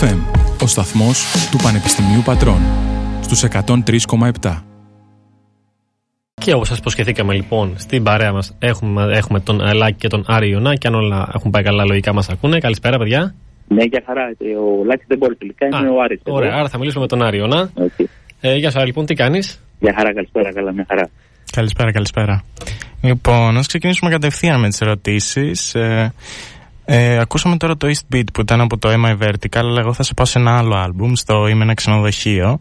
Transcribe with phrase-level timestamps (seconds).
[0.00, 0.18] FM,
[0.62, 2.60] ο σταθμός του Πανεπιστημίου Πατρών,
[3.20, 4.62] στους 103,7.
[6.34, 10.48] Και όπως σας υποσχεθήκαμε λοιπόν στην παρέα μας έχουμε, έχουμε τον Λάκη και τον Άρη
[10.50, 12.58] Ιωνά και αν όλα έχουν πάει καλά λογικά μας ακούνε.
[12.58, 13.34] Καλησπέρα παιδιά.
[13.68, 14.22] Ναι, για χαρά.
[14.80, 16.20] Ο Λάκης δεν μπορεί τελικά, είναι ο Άρης.
[16.24, 17.70] Ωραία, άρα θα μιλήσουμε με τον Άρη Ιωνά.
[17.76, 18.04] Okay.
[18.40, 21.08] Ε, γεια σα, λοιπόν, τι κάνεις; Για χαρά, καλησπέρα, καλά, μια χαρά.
[21.52, 22.44] Καλησπέρα, καλησπέρα.
[23.02, 25.74] Λοιπόν, ας ξεκινήσουμε κατευθείαν με τις ερωτήσεις.
[25.74, 26.12] Ε,
[26.84, 30.02] ε, ακούσαμε τώρα το East Beat που ήταν από το MI Vertical, αλλά εγώ θα
[30.02, 32.58] σε πάω σε ένα άλλο άλμπουμ, στο Είμαι ένα ξενοδοχείο.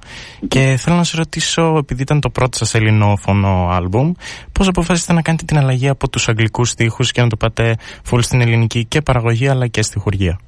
[0.47, 4.11] Και θέλω να σε ρωτήσω, επειδή ήταν το πρώτο σας ελληνόφωνο άλμπουμ,
[4.51, 7.75] πώς αποφάσισατε να κάνετε την αλλαγή από τους αγγλικούς στίχους και να το πάτε
[8.09, 10.39] full στην ελληνική και παραγωγή αλλά και στιχουργία.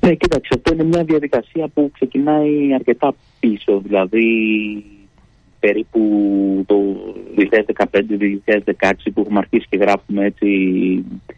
[0.00, 3.80] Ναι, κοίταξε, αυτό είναι μια διαδικασία που ξεκινάει αρκετά πίσω.
[3.80, 4.24] Δηλαδή,
[5.60, 6.00] περίπου
[6.66, 6.74] το
[7.36, 10.48] 2015-2016 που έχουμε αρχίσει και γράφουμε έτσι
[11.26, 11.34] ε,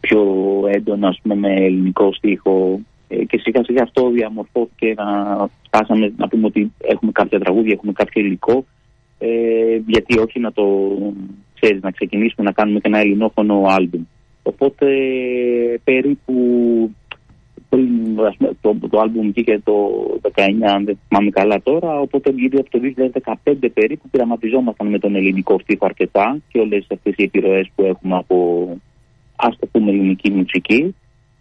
[0.00, 0.24] πιο
[0.68, 6.28] έντονα ας πούμε, με ελληνικό στίχο ε, και σιγά σιγά αυτό διαμορφώθηκε να φτάσαμε να
[6.28, 8.64] πούμε ότι έχουμε κάποια τραγούδια, έχουμε κάποιο υλικό
[9.18, 10.64] ε, γιατί όχι να το
[11.60, 14.02] ξέρεις, να ξεκινήσουμε να κάνουμε και ένα ελληνόφωνο άλμπουμ.
[14.42, 14.86] Οπότε
[15.84, 16.34] περίπου
[17.72, 18.16] πριν
[18.60, 19.74] το, το άλμπουμ βγήκε το
[20.34, 20.40] 19
[20.74, 22.80] αν δεν θυμάμαι καλά τώρα οπότε γύρω από το
[23.52, 28.16] 2015 περίπου πειραματιζόμασταν με τον ελληνικό στίχο αρκετά και όλες αυτές οι επιρροές που έχουμε
[28.16, 28.68] από
[29.36, 30.94] ας το πούμε ελληνική μουσική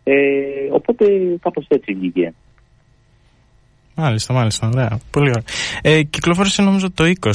[0.03, 0.13] ε,
[0.71, 1.05] οπότε
[1.41, 2.33] κάπως έτσι βγήκε.
[3.95, 4.67] Μάλιστα, μάλιστα.
[4.67, 4.99] Ωραία.
[5.11, 5.43] Πολύ ωραία.
[5.81, 7.09] Ε, κυκλοφόρησε νομίζω το 20.
[7.09, 7.31] Το 20,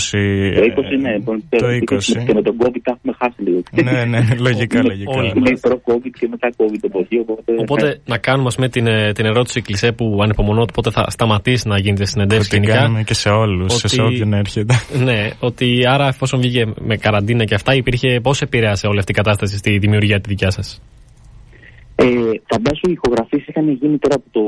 [1.01, 1.19] ναι.
[1.49, 2.25] Το 20.
[2.27, 3.63] Και με τον COVID τα έχουμε χάσει λίγο.
[3.73, 5.25] ναι, ναι, λογικά, λογικά.
[5.35, 7.19] Είναι προ-COVID και μετά COVID εποχή.
[7.19, 11.79] Οπότε, οπότε να κάνουμε με την, την ερώτηση κλεισέ που ανυπομονώ πότε θα σταματήσει να
[11.79, 12.73] γίνεται συνεντεύξη γενικά.
[12.73, 14.75] Την κάνουμε και σε όλους, σε όποιον έρχεται.
[15.05, 19.15] ναι, ότι άρα εφόσον βγήκε με καραντίνα και αυτά, υπήρχε πώς επηρέασε όλη αυτή η
[19.15, 20.81] κατάσταση στη δημιουργία τη δικιά σας;
[21.99, 24.43] Ε, φαντάσου οι ηχογραφίε είχαν γίνει τώρα που το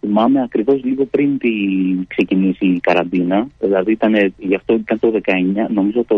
[0.00, 1.50] θυμάμαι ακριβώς λίγο πριν τη
[2.06, 3.46] ξεκινήσει η καραντίνα.
[3.60, 5.32] Δηλαδή ήταν, γι' αυτό ήταν το 19,
[5.68, 6.16] νομίζω το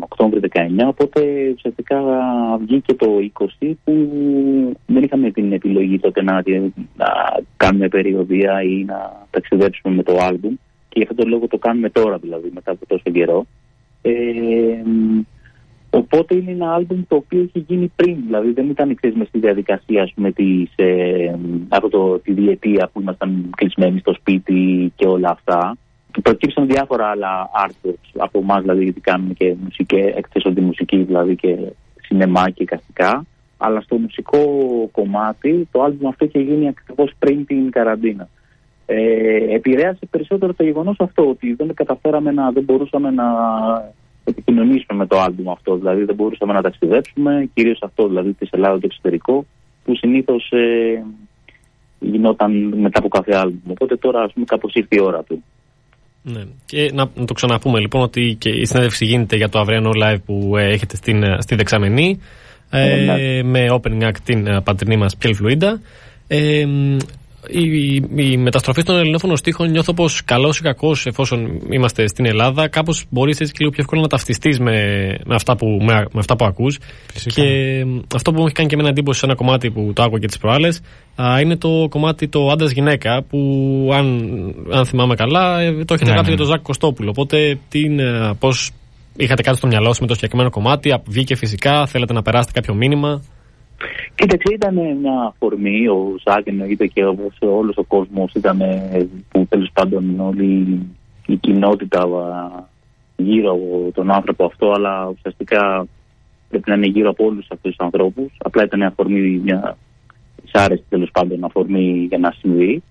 [0.00, 0.58] Οκτώβριο 19.
[0.86, 2.00] Οπότε ουσιαστικά
[2.60, 3.06] βγήκε το
[3.60, 3.92] 20 που
[4.86, 6.42] δεν είχαμε την επιλογή τότε να,
[6.96, 7.06] να
[7.56, 10.54] κάνουμε περιοδία ή να ταξιδέψουμε με το άλμπουμ.
[10.88, 13.46] Και γι' αυτό το λόγο το κάνουμε τώρα δηλαδή μετά από τόσο καιρό.
[14.02, 14.12] Ε,
[15.94, 19.38] Οπότε είναι ένα άλμπουμ το οποίο έχει γίνει πριν, δηλαδή δεν ήταν εξής μες στη
[19.38, 21.34] διαδικασία ας πούμε, της, ε,
[21.68, 25.76] από το, τη διετία που ήμασταν κλεισμένοι στο σπίτι και όλα αυτά.
[26.22, 29.96] Προκύψαν διάφορα άλλα artworks από εμάς, δηλαδή γιατί κάνουμε και μουσική,
[30.54, 31.56] τη μουσική δηλαδή και
[32.02, 33.24] σινεμά και καστικά.
[33.56, 34.38] Αλλά στο μουσικό
[34.92, 38.28] κομμάτι το άλμπουμ αυτό είχε γίνει ακριβώς πριν την καραντίνα.
[38.86, 43.24] Ε, επηρέασε περισσότερο το γεγονός αυτό ότι δεν καταφέραμε να, δεν μπορούσαμε να
[44.24, 45.76] επικοινωνήσουμε με το άλμπουμ αυτό.
[45.76, 49.44] Δηλαδή δεν μπορούσαμε να ταξιδέψουμε, κυρίως αυτό δηλαδή της Ελλάδα το εξωτερικό,
[49.84, 51.04] που συνήθως ε,
[51.98, 53.70] γινόταν μετά από κάθε άλμπουμ.
[53.70, 55.44] Οπότε τώρα ας πούμε κάπως ήρθε η ώρα του.
[56.22, 56.42] Ναι.
[56.66, 60.22] Και να, να, το ξαναπούμε λοιπόν ότι και η συνέντευξη γίνεται για το αυριανό live
[60.26, 62.20] που ε, έχετε στην, ε, στη Δεξαμενή
[62.70, 63.42] ε, ναι.
[63.42, 65.80] με opening act την ε, πατρινή μας Πιέλ Φλουίντα.
[66.28, 66.66] Ε,
[67.48, 72.68] η, η μεταστροφή των ελληνόφωνων στίχων νιώθω πως καλός ή κακός, εφόσον είμαστε στην Ελλάδα,
[72.68, 74.72] κάπως μπορείς έτσι και λίγο πιο εύκολα να ταυτιστείς με,
[75.24, 76.78] με, αυτά που, με, με αυτά που ακούς.
[77.34, 77.42] Και
[78.14, 80.26] αυτό που μου έχει κάνει και εμένα εντύπωση σε ένα κομμάτι που το άκουγα και
[80.26, 80.80] τις προάλλες
[81.42, 83.38] είναι το κομμάτι το άντρα-γυναίκα που,
[83.92, 84.30] αν,
[84.70, 86.36] αν θυμάμαι καλά, ε, το έχετε ναι, γράψει ναι.
[86.36, 87.10] για τον Ζάκ Κωστόπουλο.
[87.10, 87.58] Οπότε,
[88.38, 88.70] πώς
[89.16, 92.74] είχατε κάτι στο μυαλό σας με το συγκεκριμένο κομμάτι, βγήκε φυσικά, θέλετε να περάσετε κάποιο
[92.74, 93.22] μήνυμα.
[94.14, 97.04] Κοίταξε, ήταν μια αφορμή, ο Ζάκ εννοείται και
[97.40, 98.62] όλος ο κόσμος ήταν
[99.28, 100.78] που τέλος πάντων όλη
[101.26, 102.08] η κοινότητα
[103.16, 105.86] γύρω από τον άνθρωπο αυτό, αλλά ουσιαστικά
[106.48, 108.32] πρέπει να είναι γύρω από όλους αυτούς τους ανθρώπους.
[108.38, 109.76] Απλά ήταν αφορμή, μια
[110.42, 112.82] δυσάρεστη τέλος πάντων αφορμή για να συμβεί.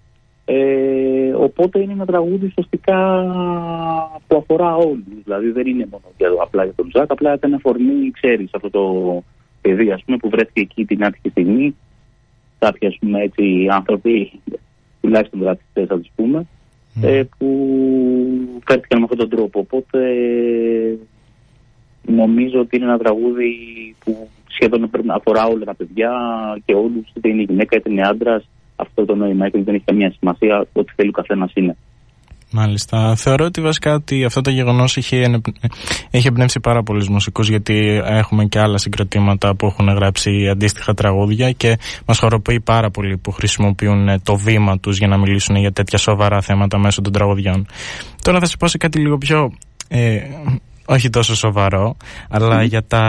[0.45, 3.25] Ε, οπότε είναι ένα τραγούδι ουσιαστικά
[4.27, 5.03] που αφορά όλους.
[5.23, 9.23] Δηλαδή δεν είναι μόνο για, απλά για τον Ζάκ, απλά ήταν αφορμή, ξέρεις, αυτό το
[9.63, 11.75] παιδί ας πούμε, που βρέθηκε εκεί την άτυχη στιγμή.
[12.59, 14.31] Κάποιοι ας πούμε, έτσι, άνθρωποι,
[15.01, 16.45] τουλάχιστον ρατσιστές θα τους πούμε,
[17.01, 17.47] ε, που
[18.65, 19.59] φέρθηκαν με αυτόν τον τρόπο.
[19.59, 19.99] Οπότε
[22.05, 23.55] νομίζω ότι είναι ένα τραγούδι
[24.03, 26.11] που σχεδόν αφορά όλα τα παιδιά
[26.65, 28.47] και όλους, είτε είναι γυναίκα είτε είναι άντρας.
[28.75, 31.77] Αυτό το νόημα έχει, δεν έχει καμία σημασία, ό,τι θέλει ο καθένας είναι.
[32.55, 33.15] Μάλιστα.
[33.15, 35.41] Θεωρώ ότι βασικά ότι αυτό το γεγονός έχει,
[36.09, 41.51] έχει εμπνεύσει πάρα πολλούς μουσικούς γιατί έχουμε και άλλα συγκροτήματα που έχουν γράψει αντίστοιχα τραγούδια
[41.51, 45.97] και μας χοροποιεί πάρα πολύ που χρησιμοποιούν το βήμα τους για να μιλήσουν για τέτοια
[45.97, 47.67] σοβαρά θέματα μέσω των τραγουδιών.
[48.21, 49.51] Τώρα θα σα πω σε κάτι λίγο πιο
[49.87, 50.19] ε,
[50.85, 51.95] όχι τόσο σοβαρό,
[52.29, 53.03] αλλά για τα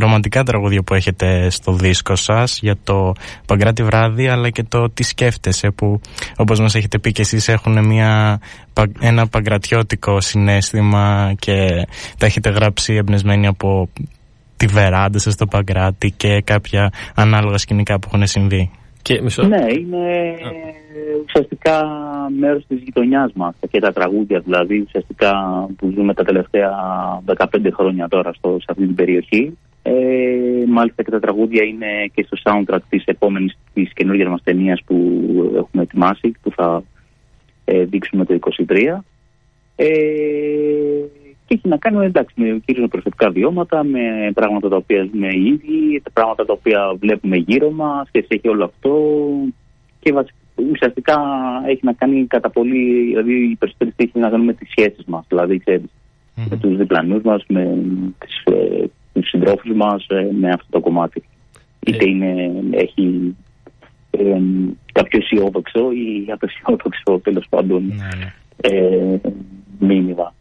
[0.00, 3.12] ρομαντικά τραγούδια που έχετε στο δίσκο σας, για το
[3.46, 6.00] Παγκράτη Βράδυ, αλλά και το τι σκέφτεσαι, που
[6.36, 8.40] όπως μας έχετε πει και εσείς έχουν μια,
[9.00, 11.86] ένα παγκρατιώτικο συνέστημα και
[12.18, 13.88] τα έχετε γράψει εμπνεσμένοι από
[14.56, 18.70] τη βεράντα σας στο Παγκράτη και κάποια ανάλογα σκηνικά που έχουν συμβεί.
[19.02, 20.34] Και Ναι, είναι
[21.24, 21.86] ουσιαστικά
[22.38, 25.32] μέρος της γειτονιάς μας και τα τραγούδια δηλαδή ουσιαστικά
[25.76, 26.72] που ζούμε τα τελευταία
[27.26, 29.58] 15 χρόνια τώρα στο, σε αυτή την περιοχή.
[29.82, 29.92] Ε,
[30.68, 34.96] μάλιστα και τα τραγούδια είναι και στο soundtrack της επόμενης της καινούργιας μας ταινίας που
[35.56, 36.82] έχουμε ετοιμάσει που θα
[37.64, 38.38] ε, δείξουμε το
[38.68, 38.98] 23.
[39.76, 39.84] Ε,
[41.21, 41.21] και
[41.52, 46.00] έχει να κάνει εντάξει, με κυρίως προσωπικά βιώματα, με πράγματα τα οποία ζούμε οι ίδιοι,
[46.02, 49.20] τα πράγματα τα οποία βλέπουμε γύρω μας και έχει όλο αυτό.
[50.00, 50.14] Και
[50.70, 51.20] ουσιαστικά
[51.66, 55.24] έχει να κάνει κατά πολύ, δηλαδή η περισσότερη έχει να κάνει με τις σχέσεις μας.
[55.28, 55.90] Δηλαδή, ξέρεις,
[56.36, 56.46] mm-hmm.
[56.50, 57.62] με τους διπλανούς μας, με
[58.44, 61.22] ε, τους συντρόφους μας, ε, με αυτό το κομμάτι.
[61.86, 63.36] Είτε είναι, έχει
[64.10, 64.40] ε,
[64.92, 68.32] κάποιο αισιόδοξο ή απεσιόδοξο τέλος πάντων ναι, ναι.
[68.76, 69.20] ε,
[69.78, 70.34] μήνυμα.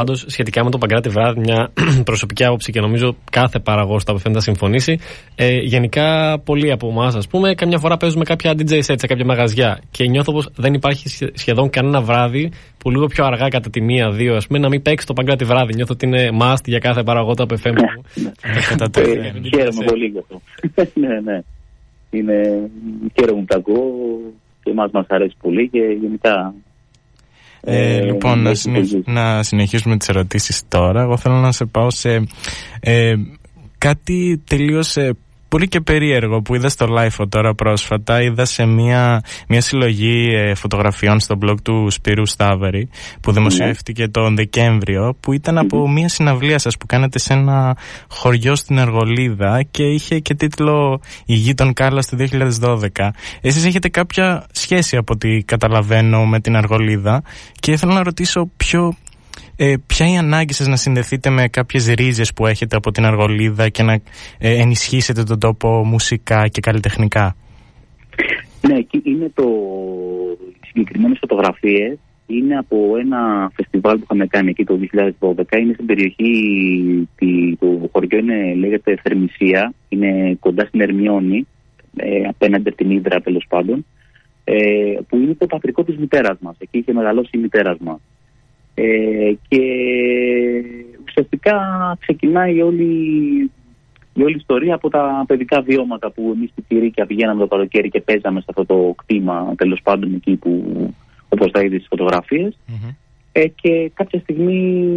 [0.00, 1.70] Πάντως, σχετικά με το Παγκράτη Βράδυ, μια
[2.10, 4.98] προσωπική άποψη και νομίζω κάθε παραγωγός θα απευθύνεται να συμφωνήσει.
[5.34, 9.24] Ε, γενικά, πολλοί από εμάς, ας πούμε, καμιά φορά παίζουμε κάποια DJ set σε κάποια
[9.24, 13.80] μαγαζιά και νιώθω πως δεν υπάρχει σχεδόν κανένα βράδυ που λίγο πιο αργά, κατά τη
[13.80, 15.74] μία-δύο, ας πούμε, να μην παίξει το Παγκράτη Βράδυ.
[15.74, 18.92] Νιώθω ότι είναι must για κάθε παραγωγό του FM που
[19.54, 20.40] Χαίρομαι πολύ γι' αυτό.
[21.00, 21.40] ναι, ναι.
[22.10, 22.70] Είναι,
[23.14, 23.84] χαίρομαι που τα ακούω
[24.62, 26.54] και εμάς μας αρέσει πολύ και γενικά
[27.60, 28.52] ε, ε, λοιπόν, να,
[29.04, 31.02] να συνεχίσουμε τις ερωτήσεις τώρα.
[31.02, 32.26] Εγώ θέλω να σε πάω σε
[32.80, 33.14] ε,
[33.78, 35.16] κάτι τελείως ε,
[35.50, 38.22] πολύ και περίεργο που είδα στο live τώρα πρόσφατα.
[38.22, 42.88] Είδα σε μια, μια συλλογή ε, φωτογραφιών στο blog του Σπύρου Στάβερη
[43.20, 47.76] που δημοσιεύτηκε τον Δεκέμβριο που ήταν από μια συναυλία σας που κάνετε σε ένα
[48.08, 53.10] χωριό στην Εργολίδα και είχε και τίτλο «Η γη των Κάλλας του 2012».
[53.40, 57.22] Εσείς έχετε κάποια σχέση από ό,τι καταλαβαίνω με την Εργολίδα
[57.60, 58.96] και θέλω να ρωτήσω ποιο
[59.62, 63.04] ε, ποια είναι η ανάγκη σας να συνδεθείτε με κάποιες ρίζες που έχετε από την
[63.04, 64.00] Αργολίδα και να ε,
[64.38, 67.36] ενισχύσετε τον τόπο μουσικά και καλλιτεχνικά;
[68.68, 69.44] Ναι, είναι το
[70.66, 74.78] συγκεκριμένες φωτογραφίες είναι από ένα φεστιβάλ που είχαμε κάνει εκεί το
[75.20, 75.58] 2012.
[75.60, 77.08] Είναι στην περιοχή,
[77.58, 81.46] το χωριό είναι, λέγεται Θερμισία, είναι κοντά στην Ερμιόνη,
[81.96, 83.86] ε, απέναντι από την Ήδρα τέλος πάντων,
[84.44, 84.54] ε,
[85.08, 86.56] που είναι το πατρικό της μητέρας μας.
[86.58, 88.00] Εκεί είχε μεγαλώσει η μητέρας μας.
[88.74, 89.62] Ε, και
[91.06, 91.56] ουσιαστικά
[92.00, 92.84] ξεκινάει όλη,
[94.14, 98.00] η όλη ιστορία από τα παιδικά βιώματα που εμείς στη Θηρίκια πηγαίναμε το καλοκαίρι και
[98.00, 100.62] παίζαμε σε αυτό το κτήμα τέλος πάντων εκεί που
[101.28, 102.48] όπως τα είδες στι φωτογραφιε
[103.32, 104.94] Ε, και κάποια στιγμή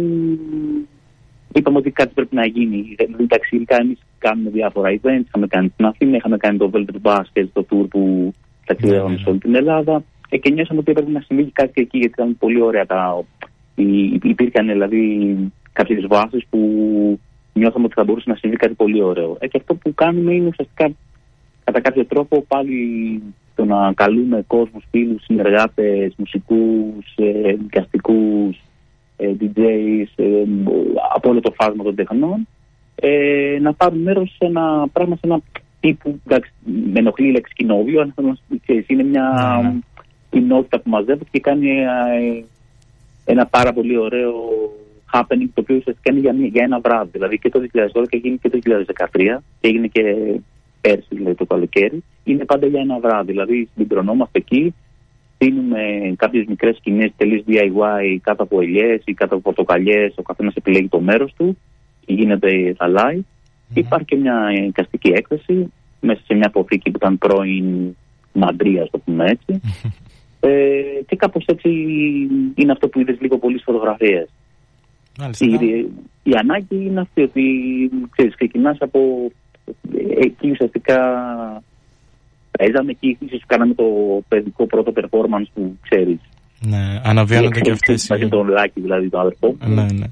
[1.52, 2.94] είπαμε ότι κάτι πρέπει να γίνει.
[3.20, 5.24] Εντάξει, ειδικά εμείς κάνουμε διάφορα events.
[5.26, 8.32] Είχαμε κάνει στην Αθήνα, είχαμε κάνει το Velvet Basket, το tour που
[8.66, 10.04] ταξιδεύαμε σε όλη την Ελλάδα.
[10.28, 13.24] Ε, και νιώσαμε ότι έπρεπε να συμβεί κάτι εκεί, γιατί ήταν πολύ ωραία τα,
[14.22, 15.36] υπήρχαν δηλαδή
[15.72, 16.58] κάποιες βάσεις που
[17.52, 19.36] νιώθαμε ότι θα μπορούσε να συμβεί κάτι πολύ ωραίο.
[19.40, 20.90] Ε, και αυτό που κάνουμε είναι ουσιαστικά
[21.64, 23.22] κατά κάποιο τρόπο πάλι
[23.54, 28.54] το να καλούμε κόσμους, φίλους, συνεργάτες, μουσικούς, ε, δικαστικού,
[29.16, 30.44] ε, DJs, ε,
[31.14, 32.46] από όλο το φάσμα των τεχνών,
[32.94, 35.40] ε, να πάρουν μέρος σε ένα πράγμα, σε ένα
[35.80, 36.20] τύπου.
[36.26, 36.52] Εντάξει,
[36.92, 38.38] με ενοχλεί η λέξη κοινόβιο, αλλά
[38.86, 39.78] είναι μια ναι, ναι.
[40.30, 42.44] κοινότητα που μαζεύεται και κάνει ε,
[43.24, 44.34] ένα πάρα πολύ ωραίο
[45.12, 47.10] happening το οποίο ουσιαστικά είναι για, για ένα βράδυ.
[47.12, 49.06] Δηλαδή και το 2012 έγινε και το 2013
[49.60, 50.02] και έγινε και
[50.80, 52.04] πέρσι δηλαδή το καλοκαίρι.
[52.24, 53.30] Είναι πάντα για ένα βράδυ.
[53.30, 54.74] Δηλαδή συγκεντρωνόμαστε εκεί,
[55.38, 55.80] δίνουμε
[56.16, 60.14] κάποιες μικρές σκηνές τελείως DIY κάτω από ελιές ή κάτω από πορτοκαλιές.
[60.16, 61.58] Ο καθένας επιλέγει το μέρος του
[62.04, 63.18] και γίνεται τα live.
[63.18, 63.76] Mm-hmm.
[63.76, 67.96] Υπάρχει και μια εικαστική έκθεση μέσα σε μια αποθήκη που ήταν πρώην
[68.32, 69.60] μαντρία, το πούμε έτσι.
[70.46, 71.68] Ε, και κάπως έτσι
[72.54, 74.26] είναι αυτό που είδες λίγο πολύ στι φωτογραφίε.
[75.38, 75.86] Η,
[76.22, 77.42] η ανάγκη είναι αυτή ότι
[78.10, 79.30] ξέρεις, ξεκινάς από
[80.20, 80.98] εκεί ουσιαστικά
[82.50, 83.84] παίζαμε εκεί, ίσως κάναμε το
[84.28, 86.18] παιδικό πρώτο performance που ξέρεις.
[86.60, 88.28] Ναι, αναβιώνονται και αυτές οι...
[88.28, 89.56] τον Λάκη δηλαδή τον αδερφό.
[89.66, 90.06] Ναι, ναι.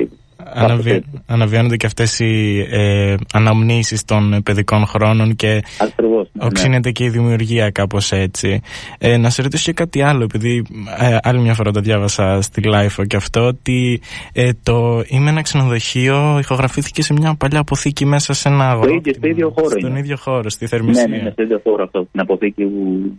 [0.45, 1.03] Αναβι...
[1.27, 7.09] Αναβιώνονται και αυτές οι ε, αναμνήσεις των παιδικών χρόνων και Ακριβώς, ναι, οξύνεται και η
[7.09, 8.61] δημιουργία κάπως έτσι.
[8.99, 10.65] Ε, να σε ρωτήσω και κάτι άλλο, επειδή
[10.99, 14.01] ε, άλλη μια φορά το διάβασα στη Life και αυτό, ότι
[14.33, 19.15] ε, το «Είμαι ένα ξενοδοχείο» ηχογραφήθηκε σε μια παλιά αποθήκη μέσα σε ένα αγρόκτημα.
[19.17, 19.99] Στο ίδιο χώρο Στον είναι.
[19.99, 21.07] ίδιο χώρο, στη Θερμισία.
[21.07, 23.13] Ναι, ναι, στο ίδιο χώρο αυτό, την αποθήκη που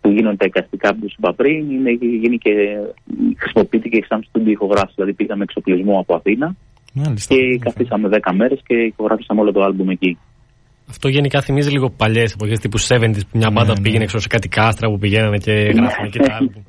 [0.00, 2.50] που γίνονται τα εικαστικά που είπα πριν, είναι, γίνει και
[3.36, 4.94] χρησιμοποιείται και σαν στούντιο ηχογράφηση.
[4.94, 6.56] Δηλαδή πήγαμε εξοπλισμό από Αθήνα
[6.92, 7.34] Μάλιστα.
[7.34, 10.18] Και καθίσαμε 10 μέρες και ηχογραφήσαμε όλο το άλμπουμ εκεί.
[10.88, 14.26] Αυτό γενικά θυμίζει λίγο παλιές εποχές τύπου 70 που μια μπάντα ναι, πήγαινε έξω σε
[14.28, 16.62] κάτι κάστρα που πηγαίνανε και γράφανε και τα άλμπουμ.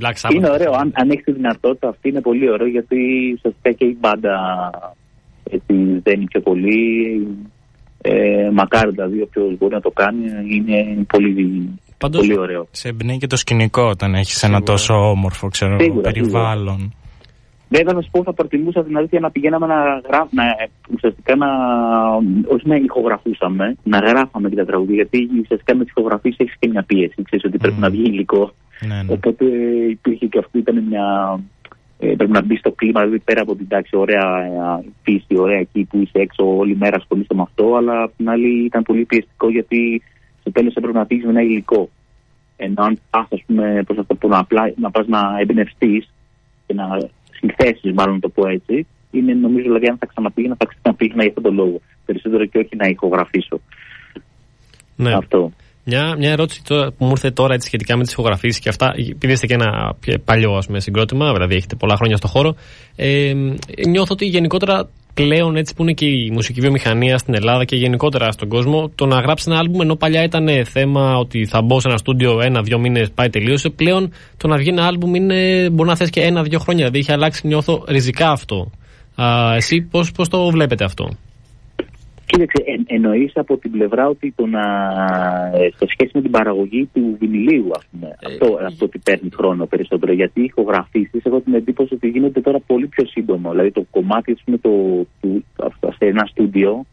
[0.00, 0.34] Black Sabbath.
[0.34, 0.72] Είναι ωραίο.
[0.72, 2.96] Αν, αν έχεις τη δυνατότητα αυτή είναι πολύ ωραίο γιατί
[3.34, 4.36] ουσιαστικά και η μπάντα
[5.50, 6.78] έτσι, δεν είναι πιο πολύ.
[8.00, 12.68] Ε, μακάρι δηλαδή όποιο μπορεί να το κάνει είναι πολύ, Πάντως, πολύ ωραίο.
[12.70, 16.78] Σε εμπνέει και το σκηνικό όταν έχεις ένα τόσο όμορφο ξέρω, σίγουρα, περιβάλλον.
[16.78, 17.04] Σίγουρα.
[17.68, 20.42] Βέβαια, να σου πω, θα προτιμούσα την αλήθεια να πηγαίναμε να γράφουμε,
[20.94, 21.48] ουσιαστικά να,
[22.54, 24.94] όχι να ηχογραφούσαμε, να γράφαμε και τα τραγούδια.
[24.94, 27.22] Γιατί ουσιαστικά με τις ηχογραφίε έχεις και μια πίεση.
[27.22, 27.82] Ξέρεις ότι πρέπει mm.
[27.82, 28.52] να βγει υλικό.
[28.86, 29.12] Ναι, ναι.
[29.12, 29.44] Οπότε
[29.90, 31.04] υπήρχε και αυτό, ήταν μια.
[31.98, 34.24] Ε, πρέπει να μπει στο κλίμα, δηλαδή πέρα από την τάξη, ωραία
[35.02, 37.74] πίστη, ωραία εκεί που είσαι έξω όλη μέρα ασχολείσαι με αυτό.
[37.74, 40.02] Αλλά απ' την άλλη ήταν πολύ πιεστικό γιατί
[40.46, 41.88] στο τέλος έπρεπε να πει με ένα υλικό.
[42.56, 46.10] Ενώ αν πας, ας πούμε, προ αυτό που να, απλά, να πας να εμπνευστείς
[46.66, 46.84] και να
[47.38, 51.28] συνθέσεις, μάλλον να το πω έτσι, είναι νομίζω δηλαδή αν θα ξαναπήγαινα, θα ξαναπήγαινα για
[51.28, 51.80] αυτόν τον λόγο.
[52.06, 53.60] Περισσότερο και όχι να ηχογραφήσω.
[54.96, 55.12] Ναι.
[55.12, 55.52] Αυτό.
[55.84, 58.92] Μια, μια ερώτηση τώρα, που μου ήρθε τώρα έτσι, σχετικά με τις ηχογραφήσεις και αυτά,
[59.10, 62.54] επειδή είστε και ένα παλιό ας πούμε, συγκρότημα, δηλαδή έχετε πολλά χρόνια στο χώρο.
[62.96, 63.32] Ε,
[63.88, 64.88] νιώθω ότι γενικότερα
[65.20, 69.06] πλέον έτσι που είναι και η μουσική βιομηχανία στην Ελλάδα και γενικότερα στον κόσμο, το
[69.06, 72.78] να γράψει ένα άλμπουμ ενώ παλιά ήταν θέμα ότι θα μπω σε ένα στούντιο ένα-δύο
[72.78, 73.68] μήνες πάει τελείωσε.
[73.68, 76.84] Πλέον το να βγει ένα άλμπουμ είναι, μπορεί να θες και ένα-δύο χρόνια.
[76.84, 78.70] Δηλαδή έχει αλλάξει, νιώθω ριζικά αυτό.
[79.14, 79.80] Α, εσύ
[80.14, 81.08] πώς το βλέπετε αυτό;
[82.26, 84.62] Κοίταξε, εν, εννοείς από την πλευρά ότι το να,
[85.54, 89.30] ε, σε σχέση με την παραγωγή του βινιλίου, ας πούμε, ε, αυτό, αυτό ότι παίρνει
[89.34, 90.12] χρόνο περισσότερο.
[90.12, 93.50] Γιατί οι ηχογραφήσεις, έχω την εντύπωση ότι γίνονται τώρα πολύ πιο σύντομο.
[93.50, 94.70] Δηλαδή το κομμάτι, ας πούμε, το,
[95.20, 95.44] του,
[95.98, 96.84] σε ένα στούντιο,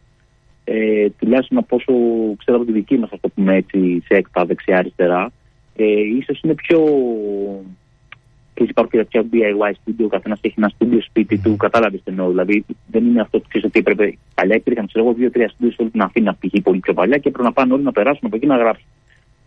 [0.64, 1.94] ε, τουλάχιστον από όσο
[2.38, 5.32] ξέρω από τη δική μας, ας το πούμε έτσι, σε έκτα δεξιά-αριστερά,
[5.76, 6.80] ε, ίσως είναι πιο
[8.64, 12.12] και υπάρχουν και τέτοια DIY studio, ο καθένας έχει ένα studio σπίτι του, κατάλαβες τι
[12.12, 12.30] εννοώ.
[12.30, 14.18] Δηλαδή δεν είναι αυτό που ξέρεις ότι έπρεπε.
[14.36, 16.62] Παλιά υπήρχαν, ξέρω εγώ, δύο-τρία studio σε όλη την Αθήνα π.χ.
[16.64, 18.86] πολύ πιο παλιά και έπρεπε να πάνε όλοι να περάσουν από εκεί να γράψουν.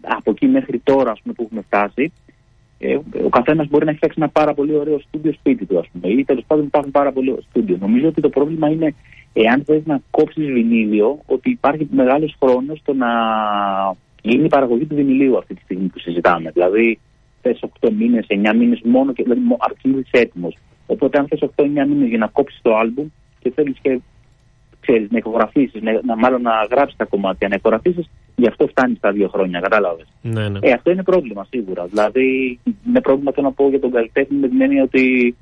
[0.01, 2.13] Από εκεί μέχρι τώρα, ας πούμε, που έχουμε φτάσει,
[2.79, 5.87] ε, ο καθένας μπορεί να έχει φτιάξει ένα πάρα πολύ ωραίο στούντιο σπίτι του, ας
[5.93, 7.77] πούμε, ή τέλος πάντων υπάρχουν πάρα πολύ στούντιο.
[7.81, 8.95] Νομίζω ότι το πρόβλημα είναι,
[9.33, 13.09] εάν θες να κόψεις βινίλιο, ότι υπάρχει μεγάλος χρόνος στο να
[14.23, 16.51] γίνει η παραγωγή του βινιλίου αυτή τη στιγμή που συζητάμε.
[16.51, 16.99] Δηλαδή,
[17.47, 20.57] θες 8 μήνες, 9 μήνες μόνο και δηλαδή αρκεί να είσαι έτοιμος.
[20.87, 23.07] Οπότε, αν θες 8-9 μήνες για να κόψεις το album
[23.39, 24.01] και θέλεις και
[24.81, 29.13] ξέρεις, να ηχογραφήσεις, να, μάλλον να γράψεις τα κομμάτια, να ηχογραφήσεις, γι' αυτό φτάνεις στα
[29.13, 30.07] δύο χρόνια, κατάλαβες.
[30.23, 30.59] Ναι, ναι.
[30.63, 31.87] Ε, αυτό είναι πρόβλημα σίγουρα.
[31.87, 35.37] Δηλαδή, είναι πρόβλημα το να πω για τον καλλιτέχνη με την έννοια ότι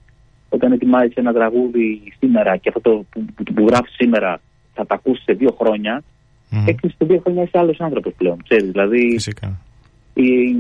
[0.49, 4.41] όταν ετοιμάζεις ένα τραγούδι σήμερα και αυτό το που, που, που γράφεις σήμερα
[4.75, 6.03] θα τα ακούσεις σε δύο χρόνια,
[6.51, 6.65] mm.
[6.67, 8.43] έκλεισε σε δύο χρόνια είσαι άλλος άνθρωπος πλέον.
[8.43, 9.59] Ξέρεις, δηλαδή, Φυσικά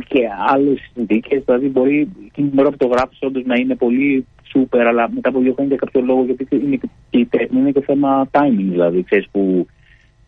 [0.08, 1.42] και άλλες συνθήκες.
[1.44, 5.28] Δηλαδή, μπορεί εκείνη την ώρα που το γράφεις όντως να είναι πολύ σούπερ, αλλά μετά
[5.28, 6.78] από δύο χρόνια για κάποιο λόγο, γιατί είναι,
[7.10, 9.66] η τέχνη είναι και θέμα timing, δηλαδή, ξέρεις που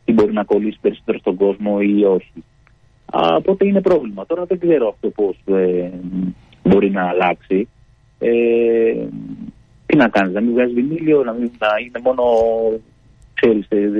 [0.04, 2.44] τι μπορεί να κολλήσει περισσότερο στον κόσμο ή όχι.
[3.06, 4.26] Α, οπότε είναι πρόβλημα.
[4.26, 5.90] Τώρα δεν ξέρω αυτό πώς ε,
[6.62, 7.68] μπορεί να αλλάξει.
[8.18, 8.94] Ε,
[9.86, 12.22] τι να κάνεις, να μην βγάζεις βινίλιο, να, μην, να είναι μόνο
[13.34, 13.90] ξέρεις, ε,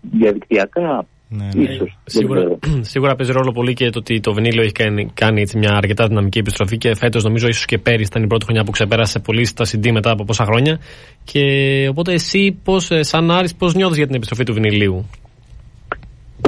[0.00, 1.06] διαδικτυακά.
[1.36, 1.70] Ναι, ναι.
[1.72, 2.58] Ίσως, σίγουρα,
[2.92, 6.06] σίγουρα παίζει ρόλο πολύ και το ότι το βινίλιο έχει κάνει, κάνει έτσι μια αρκετά
[6.06, 9.44] δυναμική επιστροφή και φέτος νομίζω ίσως και πέρυσι ήταν η πρώτη χρονιά που ξεπέρασε πολύ
[9.44, 10.78] στα CD μετά από πόσα χρόνια.
[11.24, 11.42] Και
[11.90, 15.06] οπότε εσύ, πώς, ε, σαν Άρης, πώς νιώθεις για την επιστροφή του βινιλίου;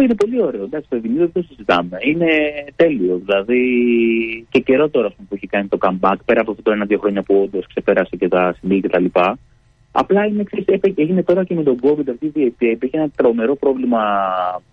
[0.02, 0.62] Είναι πολύ ωραίο.
[0.62, 1.98] Εντάξει, το βινίλιο δεν το συζητάμε.
[2.00, 2.26] Είναι
[2.76, 3.20] τέλειο.
[3.24, 3.60] Δηλαδή
[4.50, 7.34] και καιρό τώρα που έχει κάνει το comeback πέρα από αυτό το ένα-δύο χρόνια που
[7.42, 9.04] όντως ξεπέρασε και τα CD κτλ.
[9.96, 12.70] Απλά είναι, ξέρεις, έγινε τώρα και με τον COVID αυτή η διετία.
[12.70, 14.02] Υπήρχε ένα τρομερό πρόβλημα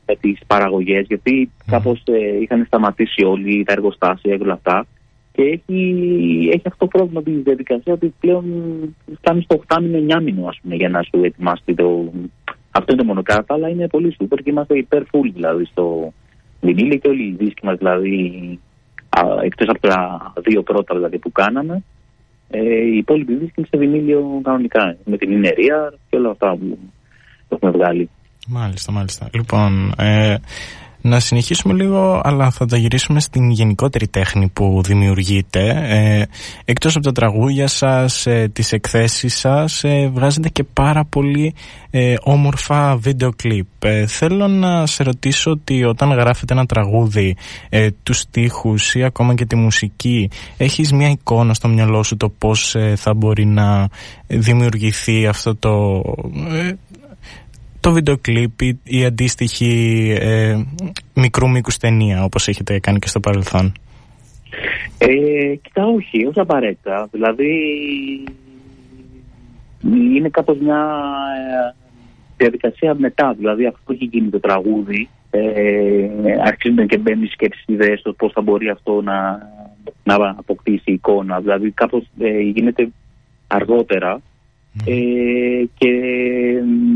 [0.05, 1.63] με τις παραγωγές, γιατί mm.
[1.71, 4.85] κάπως ε, είχαν σταματήσει όλοι τα εργοστάσια και όλα αυτά.
[5.31, 5.79] Και έχει,
[6.53, 8.45] έχει αυτό το πρόβλημα τη διαδικασία ότι πλέον
[9.15, 12.11] φτάνεις στο 8 μήνο, 9 μήνο, πούμε, για να σου ετοιμάσει το.
[12.71, 16.13] Αυτό είναι το μόνο κάτω, αλλά είναι πολύ σούπερ και είμαστε υπέρ full δηλαδή στο
[16.61, 18.59] βινίλιο και όλοι οι δίσκοι μας δηλαδή
[19.43, 21.83] εκτός από τα δύο πρώτα δηλαδή, που κάναμε
[22.51, 22.59] ε,
[22.93, 24.97] η υπόλοιπη δίσκη είναι σε βινίλιο κανονικά.
[25.05, 26.77] Με την Ινερία και όλα αυτά που
[27.49, 28.09] έχουμε βγάλει.
[28.47, 29.29] Μάλιστα, μάλιστα.
[29.33, 30.35] Λοιπόν, ε,
[31.01, 35.69] να συνεχίσουμε λίγο, αλλά θα τα γυρίσουμε στην γενικότερη τέχνη που δημιουργείτε.
[35.87, 36.23] Ε,
[36.65, 41.53] εκτός από τα τραγούδια σας, ε, τις εκθέσεις σας, ε, βγάζετε και πάρα πολύ
[41.89, 43.67] ε, όμορφα βίντεο κλιπ.
[43.79, 47.35] Ε, θέλω να σε ρωτήσω ότι όταν γράφετε ένα τραγούδι,
[47.69, 52.29] ε, τους στίχους ή ακόμα και τη μουσική, έχεις μια εικόνα στο μυαλό σου το
[52.29, 53.89] πώς ε, θα μπορεί να
[54.27, 56.01] δημιουργηθεί αυτό το
[57.81, 59.73] το βίντεο κλιπ ή η αντίστοιχη
[60.19, 60.55] ε,
[61.13, 63.73] μικρού μήκους ταινία όπως έχετε κάνει και στο παρελθόν;
[64.97, 67.07] Ε, κοίτα όχι, όχι απαραίτητα.
[67.11, 67.49] Δηλαδή
[70.15, 70.89] είναι κάπως μια
[71.69, 71.75] ε,
[72.37, 73.33] διαδικασία μετά.
[73.37, 75.41] Δηλαδή αυτό που έχει γίνει το τραγούδι, ε,
[76.45, 79.49] αρχίζουν και μπαίνουν οι σκέψεις ιδέες στο πώς θα μπορεί αυτό να,
[80.03, 81.39] να αποκτήσει εικόνα.
[81.39, 82.91] Δηλαδή κάπως ε, γίνεται
[83.47, 84.21] αργότερα.
[84.85, 85.89] Ε, και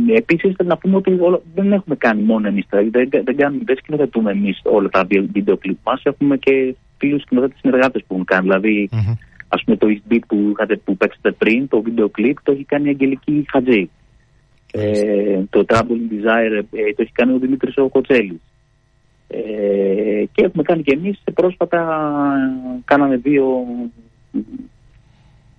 [0.08, 1.20] ε, επίσης να πούμε ότι
[1.56, 5.78] δεν έχουμε κάνει μόνο εμείς, δεν, δεν, δεν, δεν σκηνοθετούμε εμείς όλα τα βίντεο κλιπ
[5.84, 8.42] μας, έχουμε και φίλους σκηνοθέτες συνεργάτες που έχουν κάνει.
[8.42, 9.18] Δηλαδή, mm-hmm.
[9.48, 12.64] ας πούμε το East Beat που, είχατε, που παίξατε πριν, το βίντεο κλιπ, το έχει
[12.64, 13.90] κάνει η Αγγελική Χατζή.
[14.72, 18.42] Ε, το Traveling Desire ε, το έχει κάνει ο Δημήτρης ο Κοτσέλης.
[19.28, 21.80] Ε, και έχουμε κάνει και εμείς πρόσφατα,
[22.86, 23.66] κάναμε δύο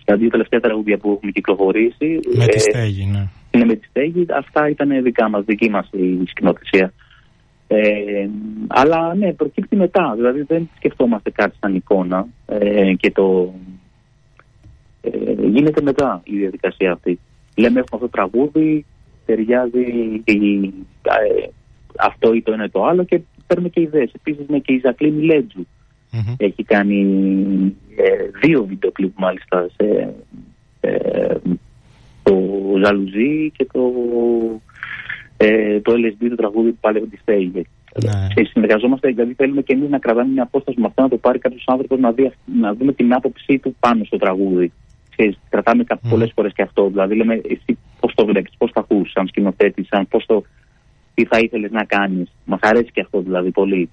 [0.07, 2.21] τα δύο τελευταία τραγούδια που έχουμε κυκλοφορήσει.
[2.37, 3.29] Με τη στέγη, ναι.
[3.51, 4.27] Είναι με τη στέγη.
[4.29, 6.93] Αυτά ήταν δικά μας, δική μας η σκηνοθεσία.
[7.69, 8.29] Ε,
[8.67, 10.13] αλλά ναι, προκύπτει μετά.
[10.17, 13.55] Δηλαδή δεν σκεφτόμαστε κάτι σαν εικόνα ε, και το
[15.01, 17.19] ε, γίνεται μετά η διαδικασία αυτή.
[17.57, 18.85] Λέμε έχουμε αυτό το τραγούδι,
[19.27, 19.85] ταιριάζει
[20.25, 20.35] ε,
[21.99, 24.13] αυτό ή το ένα ή το άλλο και παίρνουμε και ιδέες.
[24.13, 25.67] Επίσης είναι και η Ζακλίνη Λέτζου.
[26.16, 26.35] Mm-hmm.
[26.37, 27.00] Έχει κάνει
[27.96, 30.14] ε, δύο βίντεο κλιπ μάλιστα σε
[30.80, 31.35] ε,
[32.23, 32.35] το
[32.85, 33.92] Ζαλουζί και το,
[35.37, 37.66] ε, το LSD, το τραγούδι που πάλι τη στέγη.
[38.04, 38.44] Ναι.
[38.44, 41.64] συνεργαζόμαστε, δηλαδή θέλουμε και εμείς να κρατάμε μια απόσταση με αυτό, να το πάρει κάποιος
[41.66, 44.73] άνθρωπος να, δει, να δούμε την άποψή του πάνω στο τραγούδι.
[45.11, 45.96] Ξέρεις, κρατάμε mm.
[46.08, 46.88] πολλές φορές και αυτό.
[46.88, 50.44] Δηλαδή, λέμε εσύ πώς το βλέπεις, πώς το ακούς, σαν σκηνοθέτης, σαν πώς το,
[51.14, 52.32] τι θα ήθελες να κάνεις.
[52.44, 53.88] Μας αρέσει και αυτό δηλαδή πολύ.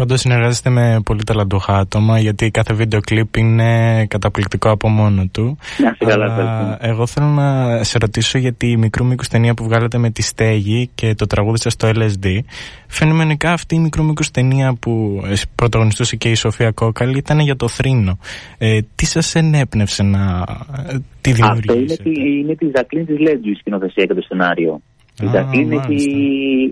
[0.00, 5.58] Πάντως συνεργάζεστε με πολύ ταλαντούχα άτομα γιατί κάθε βίντεο κλιπ είναι καταπληκτικό από μόνο του.
[5.78, 10.10] Ναι, Αλλά εγώ θέλω να σε ρωτήσω για τη μικρού μήκους ταινία που βγάλατε με
[10.10, 12.38] τη στέγη και το τραγούδι σας στο LSD.
[12.86, 15.22] Φαινομενικά αυτή η μικρού μήκους ταινία που
[15.54, 18.18] πρωταγωνιστούσε και η Σοφία Κόκαλη ήταν για το θρήνο.
[18.58, 20.44] Ε, τι σας ενέπνευσε να
[20.88, 21.92] ε, τη δημιουργήσετε.
[21.92, 24.80] Αυτό είναι, είναι της Ζακλίν της Λέτζου η σκηνοθεσία και το σενάριο.
[25.20, 25.26] Η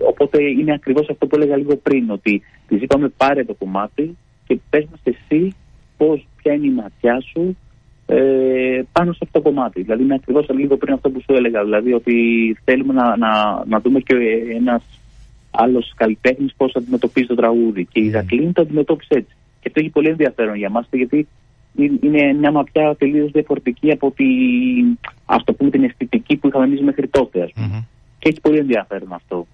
[0.07, 4.59] οπότε είναι ακριβώς αυτό που έλεγα λίγο πριν, ότι της είπαμε πάρε το κομμάτι και
[4.69, 5.55] πες μας εσύ
[5.97, 7.57] πώς, ποια είναι η ματιά σου
[8.05, 9.81] ε, πάνω σε αυτό το κομμάτι.
[9.81, 12.15] Δηλαδή είναι ακριβώς λίγο πριν αυτό που σου έλεγα, δηλαδή ότι
[12.63, 14.15] θέλουμε να, να, να δούμε και
[14.55, 14.83] ένας
[15.51, 17.85] άλλος καλλιτέχνης πώς αντιμετωπίζει το τραγούδι.
[17.91, 19.35] Και η Ζακλίν το αντιμετώπισε έτσι.
[19.59, 21.27] Και αυτό έχει πολύ ενδιαφέρον για μας, γιατί
[22.01, 24.25] είναι μια ματιά τελείως διαφορετική από τη,
[25.25, 27.87] ας το πούμε, την αισθητική που είχαμε εμείς μέχρι τότε, ας πούμε.
[28.19, 29.47] Και έχει πολύ ενδιαφέρον αυτό.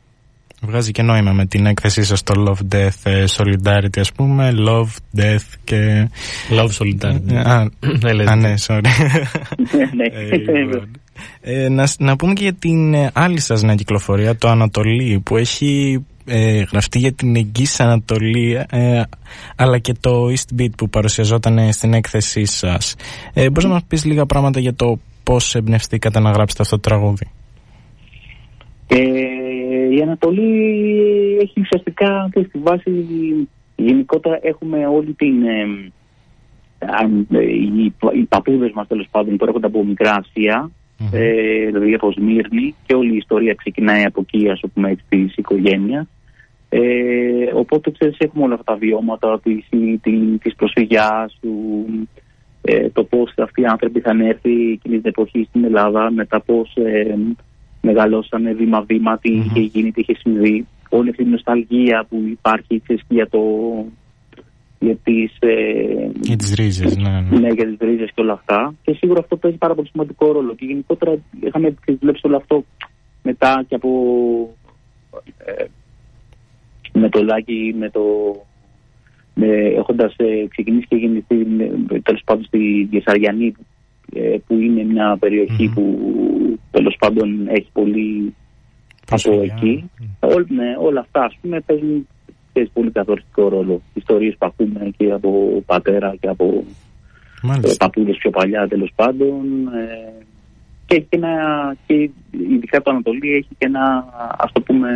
[0.65, 4.54] Βγάζει και νόημα με την έκθεσή σας στο Love, Death, ε, Solidarity ας πούμε.
[4.67, 6.10] Love, Death και...
[6.49, 7.34] Love, Solidarity.
[7.34, 7.56] Α,
[8.30, 8.82] α ναι, sorry.
[9.95, 10.06] Ναι.
[11.41, 15.38] ε, να, να πούμε και για την ε, άλλη σας νέα κυκλοφορία Το Ανατολή που
[15.38, 19.01] έχει ε, γραφτεί για την εγγύης Ανατολή ε,
[19.56, 22.95] αλλά και το East Beat που παρουσιαζόταν στην έκθεσή σας.
[23.34, 26.89] Ε, Μπορείς να μας πεις λίγα πράγματα για το πώς εμπνευστήκατε να γράψετε αυτό το
[26.89, 27.28] τραγούδι;
[28.88, 28.97] Ε,
[29.95, 33.05] η Ανατολή έχει ουσιαστικά και στη βάση
[33.75, 35.91] γενικότερα έχουμε όλη την ε,
[37.29, 41.10] ε, οι, οι παππούδες μας τέλος πάντων που έρχονται από μικρά Ασία mm-hmm.
[41.12, 45.36] ε, δηλαδή από Σμύρνη και όλη η ιστορία ξεκινάει από εκεί ας πούμε έτσι της
[45.36, 46.08] οικογένειας
[46.69, 49.67] ε, οπότε ξέρεις έχουμε όλα αυτά τα βιώματα της,
[50.41, 51.86] της προσφυγιάς του,
[52.62, 56.75] ε, το πώς αυτοί οι άνθρωποι θα έρθει εκείνης την εποχής στην Ελλάδα μετά πώς
[56.75, 57.15] ε,
[57.85, 59.45] μεγαλώσαμε βήμα-βήμα, τι mm-hmm.
[59.45, 60.67] είχε γίνει, τι είχε συμβεί.
[60.89, 63.41] Όλη αυτή η νοσταλγία που υπάρχει ξέρεις, για το.
[64.79, 67.39] Για τις, ε, για τις ρίζες, ναι, ναι.
[67.39, 67.47] ναι.
[67.47, 68.73] για τις ρίζες και όλα αυτά.
[68.83, 70.55] Και σίγουρα αυτό παίζει πάρα πολύ σημαντικό ρόλο.
[70.55, 72.63] Και γενικότερα είχαμε δουλέψει όλο αυτό
[73.23, 73.89] μετά και από.
[75.37, 75.65] Ε,
[76.93, 78.01] με το Λάκη, με το.
[79.33, 81.45] Με, έχοντας ε, ξεκινήσει και γεννηθεί
[82.03, 83.53] τέλος πάντων στη Γεσαριανή ε,
[84.47, 85.99] που είναι μια περιοχη που
[86.71, 88.33] τέλος πάντων έχει πολύ
[89.09, 89.89] από εκεί.
[90.19, 92.07] Ό, ναι, όλα αυτά ας πούμε παίζουν
[92.73, 93.81] πολύ καθοριστικό ρόλο.
[93.93, 96.63] Ιστορίες που ακούμε και από πατέρα και από
[97.63, 99.67] ε, παππούδες πιο παλιά τέλος πάντων.
[99.67, 100.23] Ε,
[100.85, 101.31] και, έχει ένα,
[101.85, 104.05] και ειδικά το Ανατολή έχει και ένα
[104.37, 104.89] ας το πούμε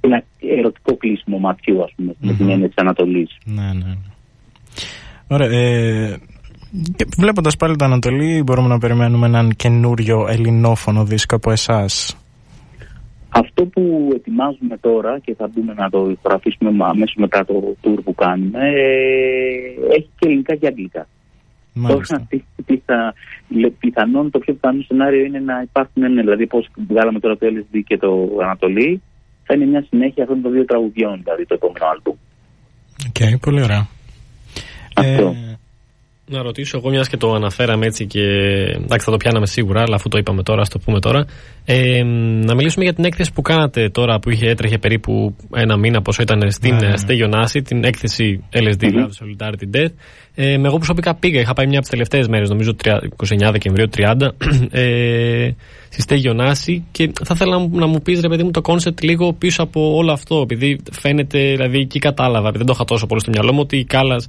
[0.00, 2.26] ένα ερωτικό κλείσιμο ματιού ας πούμε mm-hmm.
[2.26, 3.38] με την έννοια της Ανατολής.
[3.44, 3.72] Ναι, ναι.
[3.72, 3.96] ναι.
[5.28, 5.50] Ωραία.
[5.50, 6.18] Ε,
[7.16, 12.16] Βλέποντας πάλι το Ανατολή, μπορούμε να περιμένουμε έναν καινούριο ελληνόφωνο δίσκο από εσάς.
[13.28, 18.14] Αυτό που ετοιμάζουμε τώρα και θα μπούμε να το ηχογραφήσουμε αμέσως μετά το tour που
[18.14, 21.06] κάνουμε, ε, έχει και ελληνικά και αγγλικά.
[21.72, 22.26] Μάλιστα.
[22.86, 23.14] Τώρα,
[23.78, 27.80] πιθανόν, το πιο πιθανό σενάριο είναι να υπάρχουν, ναι, δηλαδή πώς βγάλαμε τώρα το LSD
[27.86, 29.02] και το Ανατολή,
[29.44, 32.18] θα είναι μια συνέχεια αυτών των δύο τραγουδιών, δηλαδή το επόμενο άλμπουμ.
[33.08, 33.88] OK, okay, πολύ ωραία.
[34.94, 35.26] Αυτό.
[35.26, 35.51] Ε,
[36.26, 38.20] Να ρωτήσω εγώ, μιας και το αναφέραμε έτσι και
[38.74, 41.26] εντάξει, θα το πιάναμε σίγουρα, αλλά αφού το είπαμε τώρα, ας το πούμε τώρα.
[41.64, 42.02] Ε,
[42.44, 46.22] να μιλήσουμε για την έκθεση που κάνατε τώρα που είχε, έτρεχε περίπου ένα μήνα, πόσο
[46.22, 46.96] ήταν στην ναι.
[46.96, 47.28] Στέγη,
[47.64, 48.76] την έκθεση LSD, mm-hmm.
[48.78, 49.92] δηλαδή Solidarity Death.
[50.34, 52.74] Ε, εγώ προσωπικά πήγα, είχα πάει μια από τις τελευταίες μέρες, νομίζω
[53.46, 54.28] 29 Δεκεμβρίου, 30,
[54.70, 55.50] ε,
[55.88, 56.34] στη Στέγη
[56.90, 60.12] και θα ήθελα να μου πεις, ρε παιδί μου, το concept λίγο πίσω από όλο
[60.12, 60.40] αυτό.
[60.40, 63.76] Επειδή φαίνεται, δηλαδή εκεί κατάλαβα, επειδή δεν το είχα τόσο πολύ στο μυαλό μου, ότι
[63.76, 64.28] οι Callas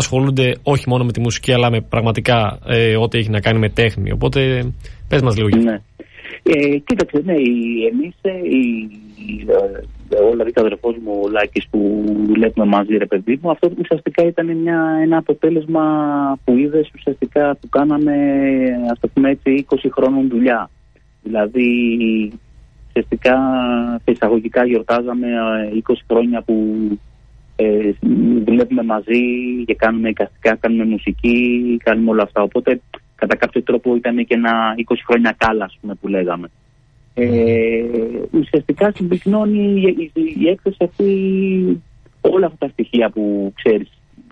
[0.00, 3.68] ασχολούνται όχι μόνο με τη μουσική αλλά με πραγματικά ε, ό,τι έχει να κάνει με
[3.68, 4.12] τέχνη.
[4.12, 4.72] Οπότε
[5.08, 5.48] πες μας λίγο.
[5.48, 5.80] Ναι.
[6.42, 7.34] Ε, κοίταξε, ναι,
[7.92, 13.38] εμείς, ε, ε, εγώ δηλαδή ο αδερφός μου ο Λάκης που δουλεύουμε μαζί ρε παιδί
[13.42, 15.84] μου, αυτό ουσιαστικά ήταν μια, ένα αποτέλεσμα
[16.44, 18.14] που είδες ουσιαστικά που κάναμε
[18.90, 20.70] ας το πούμε έτσι 20 χρόνων δουλειά.
[21.22, 21.68] Δηλαδή
[22.88, 23.36] ουσιαστικά
[24.04, 25.26] εισαγωγικά γιορτάζαμε
[25.88, 26.54] 20 ε, χρόνια που
[27.56, 27.90] ε,
[28.44, 29.20] δουλεύουμε μαζί
[29.66, 32.42] και κάνουμε εικαστικά, κάνουμε μουσική, κάνουμε όλα αυτά.
[32.42, 32.80] Οπότε
[33.14, 36.48] κατά κάποιο τρόπο ήταν και ένα 20 χρόνια κάλα πούμε, που λέγαμε.
[37.14, 37.82] Ε,
[38.30, 41.82] ουσιαστικά συμπυκνώνει η, η, έκθεση αυτή
[42.20, 43.90] όλα αυτά τα στοιχεία που ξέρεις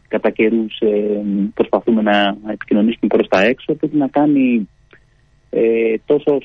[0.09, 1.21] κατά καιρούς ε,
[1.55, 4.69] προσπαθούμε να επικοινωνήσουμε προς τα έξω που να κάνει
[5.51, 6.39] ε, τόσο,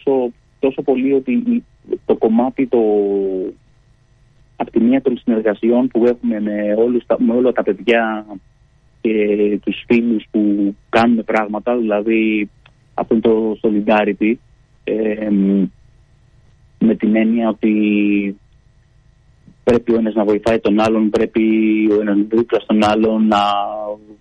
[0.60, 1.64] τόσο πολύ ότι
[2.06, 2.80] το κομμάτι το
[4.62, 8.26] από τη μία των συνεργασιών που έχουμε με, όλους τα, με όλα τα παιδιά
[9.02, 12.50] και τους φίλους που κάνουν πράγματα, δηλαδή
[12.94, 14.34] από το Solidarity,
[14.84, 15.30] ε,
[16.80, 18.40] με την έννοια ότι
[19.64, 21.44] πρέπει ο ένας να βοηθάει τον άλλον, πρέπει
[21.92, 23.38] ο ένας δίπλα στον άλλον να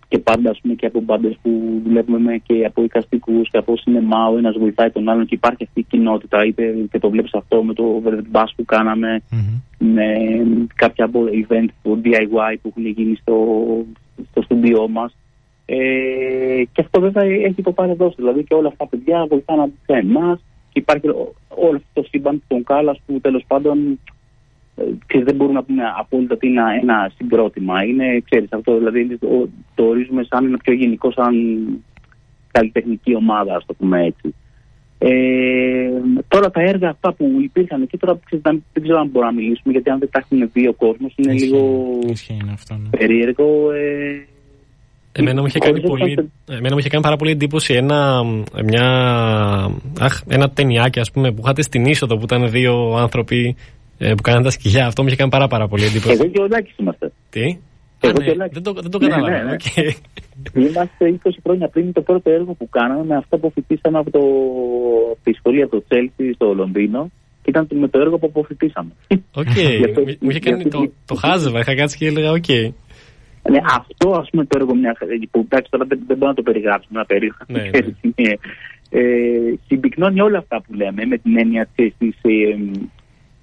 [0.09, 4.29] και πάντα ας πούμε, και από μπάντες που βλέπουμε και από οικαστικού και από σινεμά
[4.29, 7.63] ο ένας βοηθάει τον άλλον και υπάρχει αυτή η κοινότητα είτε και το βλέπεις αυτό
[7.63, 9.61] με το Bass που κάναμε mm-hmm.
[9.79, 10.07] με
[10.75, 13.37] κάποια event του DIY που έχουν γίνει στο,
[14.31, 15.17] στο στούντιό μας
[15.67, 19.93] ε, και αυτό βέβαια έχει το παρεδώσει δηλαδή και όλα αυτά τα παιδιά βοηθάνε σε
[19.93, 20.39] εμάς
[20.73, 21.09] και υπάρχει
[21.49, 23.99] όλο αυτό το σύμπαν των Κάλλας που τέλος πάντων
[25.07, 27.85] και δεν μπορούμε να πούμε απόλυτα ότι είναι ένα συγκρότημα.
[27.85, 31.35] Είναι, ξέρεις, αυτό δηλαδή το, το ορίζουμε σαν ένα πιο γενικό, σαν
[32.53, 34.35] καλλιτεχνική ομάδα, ας το πούμε έτσι.
[34.99, 35.91] Ε,
[36.29, 39.73] τώρα τα έργα αυτά που υπήρχαν εκεί, τώρα δεν, δεν ξέρω αν μπορούμε να μιλήσουμε,
[39.73, 41.89] γιατί αν δεν τα έχουν δει ο κόσμος, είναι λίγο
[42.53, 42.89] αυτό, ναι.
[42.99, 43.73] περίεργο.
[43.73, 44.27] Ε,
[45.13, 48.23] Εμένα μου, είχε κάνει πολύ, εμένα μου είχε κάνει πάρα πολύ εντύπωση ένα,
[48.65, 48.87] μια,
[50.01, 53.57] αχ, ένα ταινιάκι ας πούμε, που είχατε στην είσοδο που ήταν δύο άνθρωποι
[53.99, 54.87] ε, που κάνανε τα σκυλιά.
[54.87, 56.13] Αυτό μου είχε κάνει πάρα, πάρα πολύ εντύπωση.
[56.13, 57.13] Εγώ και ο Λάκης είμαστε.
[57.31, 57.59] Τι;
[58.01, 59.31] Εγώ ναι, δεν το, δεν το κατάλαβα.
[59.31, 59.97] Ναι, ναι, okay.
[60.53, 60.65] Ναι.
[60.65, 64.21] Είμαστε 20 χρόνια πριν το πρώτο έργο που κάναμε με αυτό που αποφοιτήσαμε από το,
[65.25, 67.11] τη σχολεία του Τσέλσι στο Λονδίνο
[67.43, 68.91] και ήταν με το έργο που αποφυτίσαμε.
[69.35, 69.47] Οκ.
[69.59, 70.17] Okay.
[70.21, 72.45] μου είχε κάνει το, το χάζευα, είχα κάτσει και έλεγα OK.
[72.49, 72.73] Okay.
[73.51, 74.97] Ναι, αυτό ας πούμε το έργο μια
[75.31, 77.39] που εντάξει τώρα δεν, δεν μπορώ να το περιγράψω ένα περίεργο.
[77.47, 77.63] Ναι,
[78.17, 78.33] ναι.
[78.91, 81.95] ε, συμπυκνώνει όλα αυτά που λέμε με την έννοια της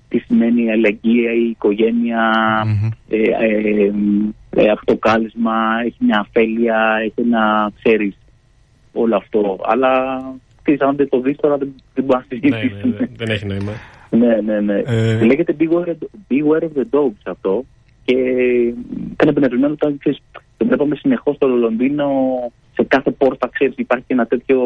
[0.08, 2.32] τι σημαίνει η αλλαγή, η οικογένεια,
[2.66, 2.90] mm-hmm.
[3.10, 3.92] ε, ε,
[4.50, 5.54] ε, αυτοκάλεσμα,
[5.86, 8.18] έχει μια αφέλεια, έχει ένα, ξέρεις,
[8.94, 9.60] όλο αυτό.
[9.64, 10.22] Αλλά
[10.62, 12.84] ξέρεις, αν δεν το δεις τώρα δεν, δεν μπορεί να συζητήσεις.
[12.84, 13.72] Ναι, ναι, ναι, δεν έχει νόημα.
[14.20, 14.82] ναι, ναι, ναι.
[14.86, 15.24] Ε...
[15.26, 15.96] Λέγεται Beware,
[16.30, 17.66] Beware of the Dogs αυτό
[18.06, 18.14] και
[19.12, 20.20] ήταν εμπνευσμένο όταν ξέρεις,
[20.58, 22.08] το βλέπαμε συνεχώς στο Λονδίνο
[22.74, 24.60] σε κάθε πόρτα, ξέρεις, υπάρχει ένα τέτοιο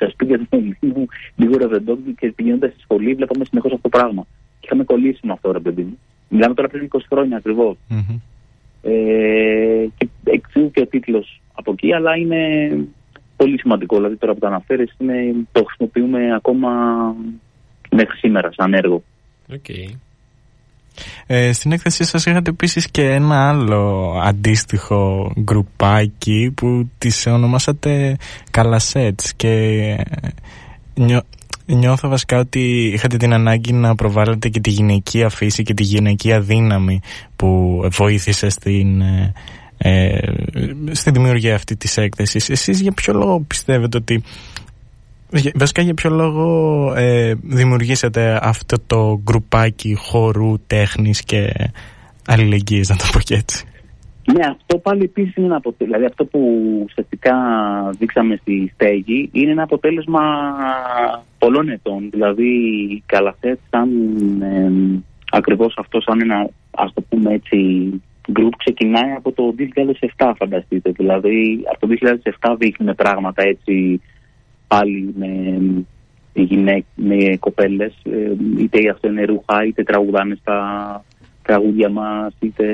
[0.00, 4.26] στα σπίτια του Λονδίνου, λίγο ρεβεντό και πηγαίνοντας στη σχολή, βλέπαμε συνεχώς αυτό το πράγμα.
[4.60, 5.98] Και είχαμε κολλήσει με αυτό, ρε παιδί μου.
[6.28, 7.76] Μιλάμε τώρα πριν 20 χρόνια ακριβώς.
[7.90, 8.18] Mm-hmm.
[8.82, 12.38] Ε, και εξού και ο τίτλος από εκεί, αλλά είναι
[13.36, 13.96] πολύ σημαντικό.
[13.96, 14.96] Δηλαδή τώρα που το αναφέρεις,
[15.52, 16.70] το χρησιμοποιούμε ακόμα
[17.90, 19.02] μέχρι σήμερα σαν έργο.
[19.52, 19.94] Okay.
[21.26, 28.16] Ε, στην έκθεσή σας είχατε επίσης και ένα άλλο αντίστοιχο γκρουπάκι που τις ονομάσατε
[28.50, 29.46] Καλασέτς και
[30.94, 31.22] νιώ,
[31.66, 36.40] νιώθω βασικά ότι είχατε την ανάγκη να προβάλλετε και τη γυναικεία φύση και τη γυναικεία
[36.40, 37.00] δύναμη
[37.36, 39.32] που βοήθησε στην, ε,
[39.78, 40.18] ε
[40.90, 42.48] στη δημιουργία αυτή της έκθεσης.
[42.48, 44.22] Εσείς για ποιο λόγο πιστεύετε ότι
[45.54, 51.52] Βασικά για ποιο λόγο ε, δημιουργήσατε αυτό το γκρουπάκι χορού, τέχνης και
[52.26, 53.64] αλληλεγγύης, να το πω και έτσι;
[54.32, 55.86] Ναι, αυτό πάλι επίσης είναι ένα αποτέλεσμα.
[55.86, 56.40] Δηλαδή αυτό που
[56.84, 57.34] ουσιαστικά
[57.98, 60.20] δείξαμε στη στέγη είναι ένα αποτέλεσμα
[61.38, 62.10] πολλών ετών.
[62.10, 62.48] Δηλαδή
[62.90, 63.88] η Καλαθέτ σαν
[64.42, 67.56] ε, ακριβώς αυτό σαν ένα ας το πούμε έτσι
[68.30, 69.54] γκρουπ ξεκινάει από το
[70.16, 70.90] 2007 φανταστείτε.
[70.90, 71.94] Δηλαδή από το
[72.50, 74.00] 2007 δείχνουμε πράγματα έτσι
[74.74, 75.58] πάλι με,
[76.32, 80.58] γυναίκ, με κοπέλες ε, είτε αυτό είναι ρούχα είτε τραγουδάνε στα
[81.42, 82.64] τραγούδια μας είτε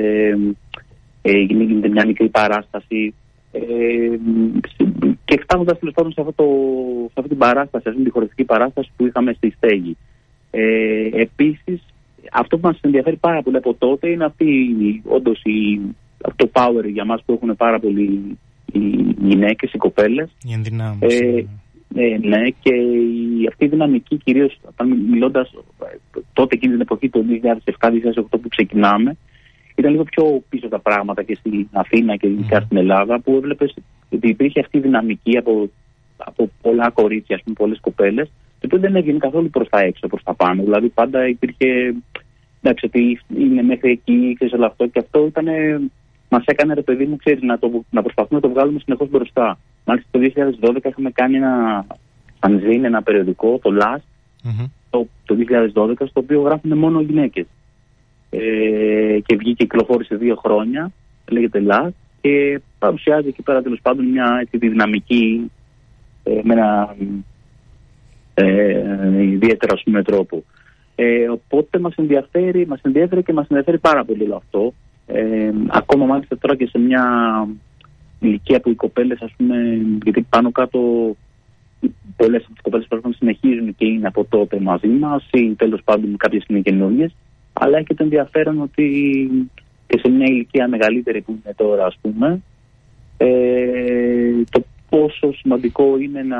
[1.22, 3.14] ε, γίνεται μια μικρή παράσταση
[3.52, 4.18] Ε,
[5.24, 6.44] και φτάνοντας τέλος πάντων σε, αυτό
[7.06, 9.96] σε αυτή την παράσταση, σε αυτή την χωριστική παράσταση που είχαμε στη Στέγη.
[10.50, 11.80] Ε, Επίσης,
[12.32, 14.46] αυτό που μας ενδιαφέρει πάρα πολύ από τότε είναι αυτή
[15.04, 15.42] όντως
[16.36, 18.38] το power για μας που έχουν πάρα πολύ
[18.72, 18.78] οι
[19.20, 20.30] γυναίκες, οι κοπέλες.
[20.48, 21.16] Η ενδυνάμωση.
[21.16, 21.44] Ε,
[21.98, 24.60] ε, ναι, και η, αυτή η δυναμική κυρίως
[25.10, 25.54] μιλώντας
[26.32, 27.24] τότε εκείνη την εποχή, το
[27.78, 29.16] 2007-2008 που ξεκινάμε,
[29.74, 33.74] ήταν λίγο πιο πίσω τα πράγματα και στην Αθήνα και ειδικά στην Ελλάδα, που έβλεπες
[34.10, 35.70] ότι υπήρχε αυτή η δυναμική από,
[36.16, 38.26] από πολλά κορίτσια, ας πούμε, πολλές κοπέλες,
[38.60, 40.62] το οποίο δεν έβγαινε καθόλου προς τα έξω, προς τα πάνω.
[40.62, 41.94] Δηλαδή πάντα υπήρχε.
[42.62, 44.86] Εντάξει, ότι είναι μέχρι εκεί, ξέρεις όλο αυτό.
[44.86, 45.46] Και αυτό ήταν.
[46.28, 49.58] Μας έκανε ρε παιδί μου, ξέρεις, να, το, να προσπαθούμε να το βγάλουμε συνεχώς μπροστά.
[49.86, 50.18] Μάλιστα το
[50.62, 51.86] 2012 είχαμε κάνει ένα
[52.40, 54.00] φανζίν, ένα περιοδικό, το LAST,
[54.44, 54.70] mm-hmm.
[54.90, 55.36] το, το
[55.74, 57.46] 2012, στο οποίο γράφουν μόνο γυναίκες.
[58.30, 60.92] Ε, και βγήκε, κυκλοφόρησε δύο χρόνια,
[61.28, 65.50] λέγεται LAST, και παρουσιάζει εκεί πέρα τέλος πάντων μια έτσι, δυναμική
[66.22, 66.96] ε, με ένα
[68.34, 70.44] ε, ιδιαίτερα ας πούμε τρόπο.
[70.94, 74.74] Ε, οπότε μας ενδιαφέρει, μας ενδιαφέρει και μας ενδιαφέρει πάρα πολύ όλο αυτό.
[75.06, 77.04] Ε, ακόμα μάλιστα τώρα και σε μια
[78.20, 79.56] ηλικία που οι κοπέλες ας πούμε,
[80.04, 80.78] γιατί πάνω κάτω
[82.16, 85.80] πολλές από τις κοπέλες πρέπει να συνεχίζουν και είναι από τότε μαζί μας ή τέλος
[85.84, 87.14] πάντων κάποιες είναι καινούργιες
[87.52, 88.86] αλλά έχει το ενδιαφέρον ότι
[89.86, 92.42] και σε μια ηλικία μεγαλύτερη που είναι τώρα ας πούμε
[93.16, 96.38] ε, το πόσο σημαντικό είναι να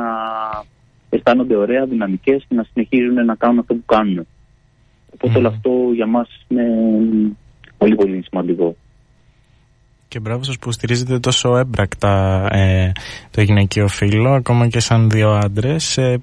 [1.11, 4.27] αισθάνονται ωραία, δυναμικές και να συνεχίζουν να κάνουν αυτό που κάνουν.
[5.15, 6.67] Οπότε όλο αυτό για μας είναι
[7.79, 8.77] πολύ πολύ σημαντικό.
[10.09, 12.92] Και μπράβο σας που στηρίζετε τόσο έμπρακτα ε,
[13.31, 15.99] το γυναικείο φύλλο, ακόμα και σαν δύο άντρες.
[15.99, 16.21] Ε,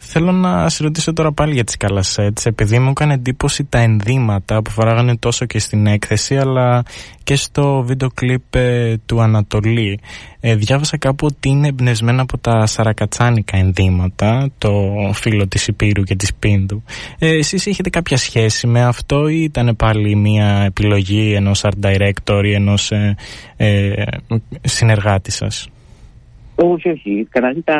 [0.00, 4.62] Θέλω να σε ρωτήσω τώρα πάλι για τις καλασέτς επειδή μου έκανε εντύπωση τα ενδύματα
[4.62, 6.82] που φοράγανε τόσο και στην έκθεση αλλά
[7.24, 10.00] και στο βίντεο κλιπ ε, του Ανατολή.
[10.40, 14.70] Ε, διάβασα κάπου ότι είναι εμπνευσμένα από τα σαρακατσάνικα ενδύματα, το
[15.12, 16.82] φύλλο της Υπήρου και της Πίνδου.
[17.18, 22.42] Ε, εσείς έχετε κάποια σχέση με αυτό ή ήταν πάλι μια επιλογή ενός art director
[22.44, 23.16] ή ενός ε,
[23.56, 23.92] ε
[24.60, 25.68] συνεργάτη σας;
[26.54, 27.26] Όχι, όχι.
[27.30, 27.76] Καταρχήν τα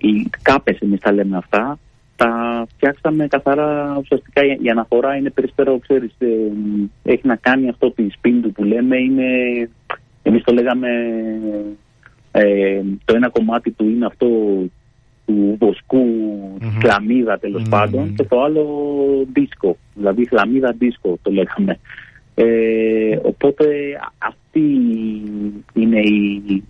[0.00, 1.78] οι κάπες εμείς τα λέμε αυτά,
[2.16, 6.26] τα φτιάξαμε καθαρά ουσιαστικά η αναφορά είναι περισσότερο, ξέρεις, ε,
[7.02, 9.24] έχει να κάνει αυτό τη σπίτι που λέμε, είναι,
[10.22, 10.88] εμείς το λέγαμε,
[12.30, 14.26] ε, το ένα κομμάτι του είναι αυτό
[15.26, 16.06] του βοσκού,
[16.58, 16.78] mm-hmm.
[16.80, 18.66] χλαμίδα πάντων και το άλλο
[19.32, 21.78] δίσκο, δηλαδή χλαμίδα δίσκο το λέγαμε.
[22.34, 23.66] Ε, οπότε
[24.18, 24.66] αυτή
[25.74, 26.62] είναι η,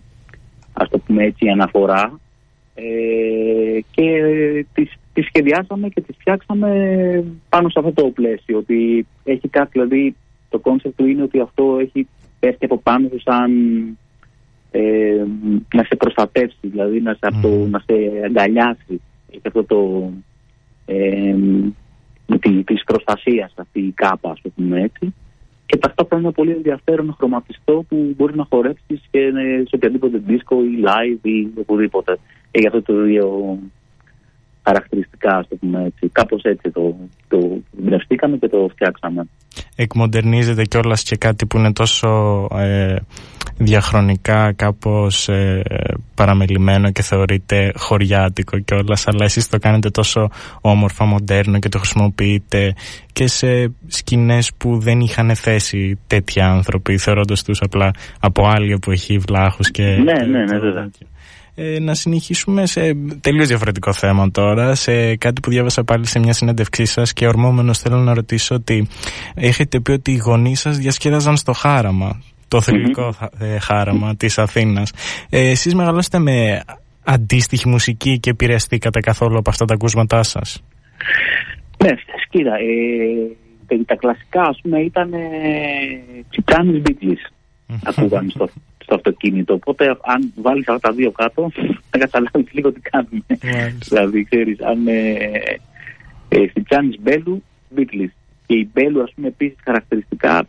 [0.72, 2.20] ας το πούμε έτσι, η αναφορά
[2.80, 4.06] ε, και
[4.72, 6.70] τις, τις σχεδιάσαμε και τις φτιάξαμε
[7.48, 10.16] πάνω σε αυτό το πλαίσιο ότι έχει κάτι, δηλαδή
[10.48, 13.52] το concept του είναι ότι αυτό έχει πέφτει από πάνω του σαν
[14.70, 15.24] ε,
[15.74, 20.10] να σε προστατεύσει, δηλαδή να σε, αυτό, να σε αγκαλιάσει έχει αυτό το
[20.86, 21.34] ε,
[22.64, 25.14] της προστασίας αυτή η κάπα, ας πούμε έτσι
[25.68, 29.30] και ταυτόχρονα είναι πολύ ενδιαφέρον χρωματιστό που μπορεί να χορέψεις και
[29.68, 32.18] σε οποιαδήποτε δίσκο ή live ή οπουδήποτε.
[32.50, 33.58] Έχει αυτό το ίδιο
[34.68, 36.08] χαρακτηριστικά, ας το πούμε έτσι.
[36.12, 36.96] Κάπως έτσι το,
[37.28, 37.38] το
[37.78, 39.28] εμπνευστήκαμε και το φτιάξαμε.
[39.76, 42.08] Εκμοντερνίζεται κιόλας και κάτι που είναι τόσο
[42.54, 42.96] ε,
[43.58, 45.62] διαχρονικά κάπως ε,
[46.14, 50.28] παραμελημένο και θεωρείται χωριάτικο κιόλας, αλλά εσείς το κάνετε τόσο
[50.60, 52.74] όμορφα, μοντέρνο και το χρησιμοποιείτε
[53.12, 59.18] και σε σκηνές που δεν είχαν θέση τέτοιοι άνθρωποι θεωρώντας τους απλά από άλλη εποχή
[59.18, 59.82] βλάχους και...
[59.82, 60.90] Ναι, ναι, ναι, βέβαια.
[61.60, 62.80] Ε, να συνεχίσουμε σε
[63.20, 67.78] τελείως διαφορετικό θέμα τώρα, σε κάτι που διάβασα πάλι σε μια συνέντευξή σας και ορμόμενος
[67.78, 68.88] θέλω να ρωτήσω ότι
[69.34, 74.92] έχετε πει ότι οι γονείς σας διασκέδαζαν στο χάραμα, το θρηλυκό ε, χάραμα της Αθήνας.
[75.30, 76.62] Ε, Εσείς μεγαλώσετε με
[77.04, 80.62] αντίστοιχη μουσική και επηρεαστήκατε καθόλου από αυτά τα ακούσματά σας;
[81.84, 81.90] Ναι,
[82.30, 82.52] κοίτα,
[83.68, 85.18] ε, τα κλασικά ας πούμε ήταν ε,
[86.30, 86.82] Τσιτσάνης
[87.84, 88.48] ακούγανε στο
[88.88, 89.54] στο αυτοκίνητο.
[89.54, 91.50] Οπότε, αν βάλεις αυτά τα δύο κάτω,
[91.90, 93.24] θα καταλάβεις λίγο τι κάνουμε.
[93.88, 95.14] δηλαδή, ξέρεις, αν ε,
[96.28, 97.42] ε, στη Τσάνης Μπέλου,
[97.76, 98.12] Beatles.
[98.46, 100.46] Και η Μπέλου, ας πούμε, επίσης χαρακτηριστικά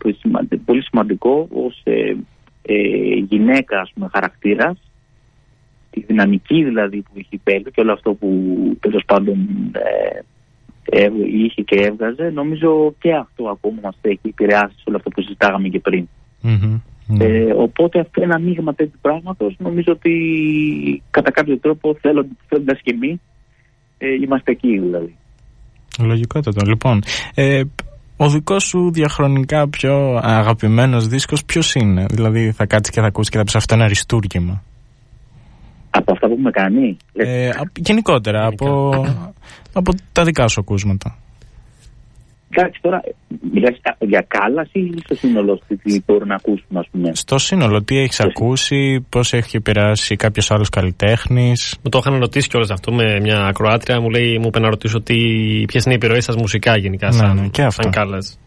[0.66, 2.16] πολύ σημαντικό ως ε,
[2.62, 2.76] ε,
[3.30, 4.78] γυναίκα, ας πούμε, χαρακτήρας.
[5.90, 8.30] Τη δυναμική δηλαδή που είχε η Μπέλου και όλο αυτό που
[8.80, 9.38] τέλος πάντων
[9.72, 10.20] ε,
[11.04, 15.68] ε, είχε και έβγαζε, νομίζω και αυτό ακόμα μας έχει επηρεάσει όλο αυτό που συζητάγαμε
[15.68, 16.08] και πριν.
[16.44, 16.80] Mm-hmm.
[17.12, 17.26] Ναι.
[17.26, 19.56] Ε, οπότε αυτό είναι ένα μείγμα τέτοιου πράγματος.
[19.58, 20.14] Νομίζω ότι
[21.12, 23.20] κατά κάποιο τρόπο θέλοντα και εμείς
[23.98, 25.16] ε, είμαστε εκεί δηλαδή.
[26.00, 26.66] Λογικότατο.
[26.66, 27.02] Λοιπόν,
[27.36, 27.62] ε,
[28.18, 33.30] Ο δικός σου διαχρονικά πιο αγαπημένος δίσκος ποιος είναι, δηλαδή θα κάτσεις και θα ακούσεις
[33.30, 34.64] και θα πεις αυτό είναι αριστούργημα.
[35.90, 38.92] Από αυτά που έχουμε κάνει; Ε, γενικότερα, από,
[39.74, 41.18] από τα δικά σου ακούσματα.
[42.52, 43.02] Εντάξει, τώρα
[43.54, 47.98] μιλάς για κάλαση ή στο σύνολο τι μπορεί να ακούσουμε, ας πούμε; Στο σύνολο, τι
[47.98, 53.20] έχεις ακούσει, πώς έχει επηρεάσει κάποιος άλλος καλλιτέχνης; Μου το είχαν ρωτήσει κιόλας αυτό με
[53.20, 54.02] μια ακροάτρια.
[54.02, 55.02] Μου λέει, μου είπε να ρωτήσω
[55.66, 58.40] ποιες είναι οι επιρροές σας μουσικά γενικά, ναι, σαν, ναι, και σαν κάλας.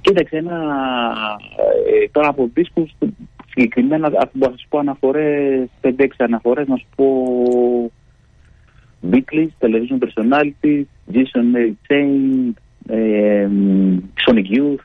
[0.00, 0.56] Κοίταξε, ένα.
[1.86, 2.90] Ε, τώρα από δίσκους
[3.48, 7.06] συγκεκριμένα, θα σου πω αναφορές, 5-6 αναφορές, να σου πω.
[9.10, 10.74] Beatles, Television Personality,
[11.12, 12.65] Jason Mary Chain, ε,
[14.26, 14.84] Sonic Youth,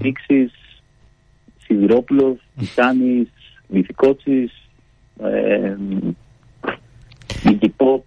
[0.00, 0.50] Pixis,
[1.58, 3.28] Σιδηρόπουλος, Τιτάνης,
[3.68, 4.68] Μυθικότσης,
[5.22, 5.76] ε,
[7.44, 8.00] Iggy Pop,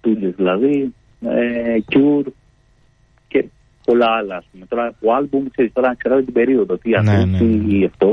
[0.00, 2.26] Studios δηλαδή, ε, Cure
[3.28, 3.44] και
[3.84, 4.36] πολλά άλλα.
[4.36, 4.66] Ας πούμε.
[4.66, 7.84] Τώρα το άλμπουμ, ξέρεις, τώρα ξέρω την περίοδο, τι ναι, ναι, ναι.
[7.84, 8.10] αυτό,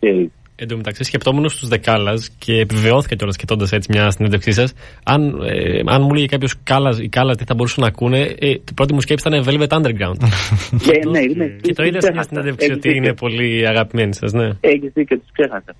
[0.00, 0.30] ξέρεις.
[0.58, 4.72] Εν τω μεταξύ, σκεπτόμενος στους Δεκάλας και επιβεβαιώθηκα κιόλας κοιτώντα έτσι μια συνέντευξή σας,
[5.04, 6.52] αν, ε, αν μου λέει κάποιος
[7.00, 10.16] οι Κάλλα τι θα μπορούσαν να ακούνε, ε, η πρώτη μου σκέψη ήταν Velvet Underground.
[10.84, 14.48] και, ναι, είναι, και το είδα σε μια συνέντευξη ότι είναι πολύ αγαπημένοι σας, ναι.
[14.60, 15.74] Έχεις δίκιο, του ξέχασα.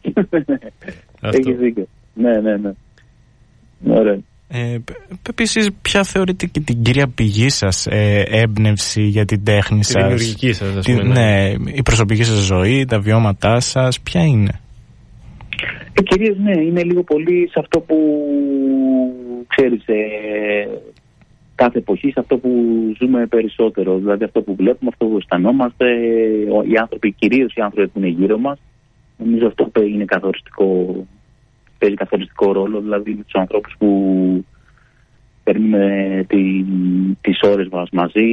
[1.39, 1.87] Έχεις δίκιο.
[2.15, 2.73] Ναι, ναι, ναι.
[3.99, 4.19] Ωραία.
[4.49, 4.79] Ε,
[5.29, 9.99] Επίσης, ποια θεωρείτε και την κυρία πηγή σας ε, έμπνευση για την τέχνη σας, η
[9.99, 11.03] δημιουργική σας, ας πούμε.
[11.03, 11.13] Ναι.
[11.13, 14.61] ναι, η προσωπική σας ζωή, τα βιώματά σας, ποια είναι;
[15.99, 17.97] Ε, κυρίως ναι, είναι λίγο πολύ σε αυτό που
[19.47, 20.69] ξέρεις, ε,
[21.55, 22.51] κάθε εποχή, σε αυτό που
[22.99, 23.97] ζούμε περισσότερο.
[23.97, 25.91] Δηλαδή αυτό που βλέπουμε, αυτό που αισθανόμαστε,
[26.71, 28.59] οι άνθρωποι, κυρίως οι άνθρωποι που είναι γύρω μας.
[29.19, 30.95] Νομίζω αυτό είναι καθοριστικό,
[31.79, 34.45] παίζει καθοριστικό ρόλο, δηλαδή με τους ανθρώπους που
[35.45, 36.65] παίρνουμε τι,
[37.21, 38.27] τις ώρες μας μαζί.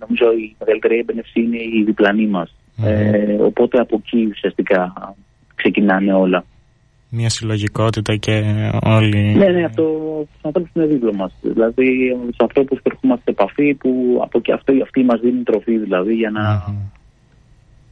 [0.00, 2.54] Νομίζω η μεγαλύτερη έμπνευση είναι η διπλανή μας.
[2.84, 4.92] Ε, οπότε από εκεί ουσιαστικά
[5.54, 6.44] ξεκινάνε όλα
[7.14, 8.32] μια συλλογικότητα και
[8.82, 9.34] όλοι.
[9.34, 9.82] Ναι, ναι, αυτό
[10.32, 11.32] τους ανθρώπους είναι δίπλα μας.
[11.40, 15.78] Δηλαδή, του ανθρώπους που ερχόμαστε σε επαφή, που από και αυτοί, αυτοί μας δίνουν τροφή
[15.78, 16.64] δηλαδή για, να,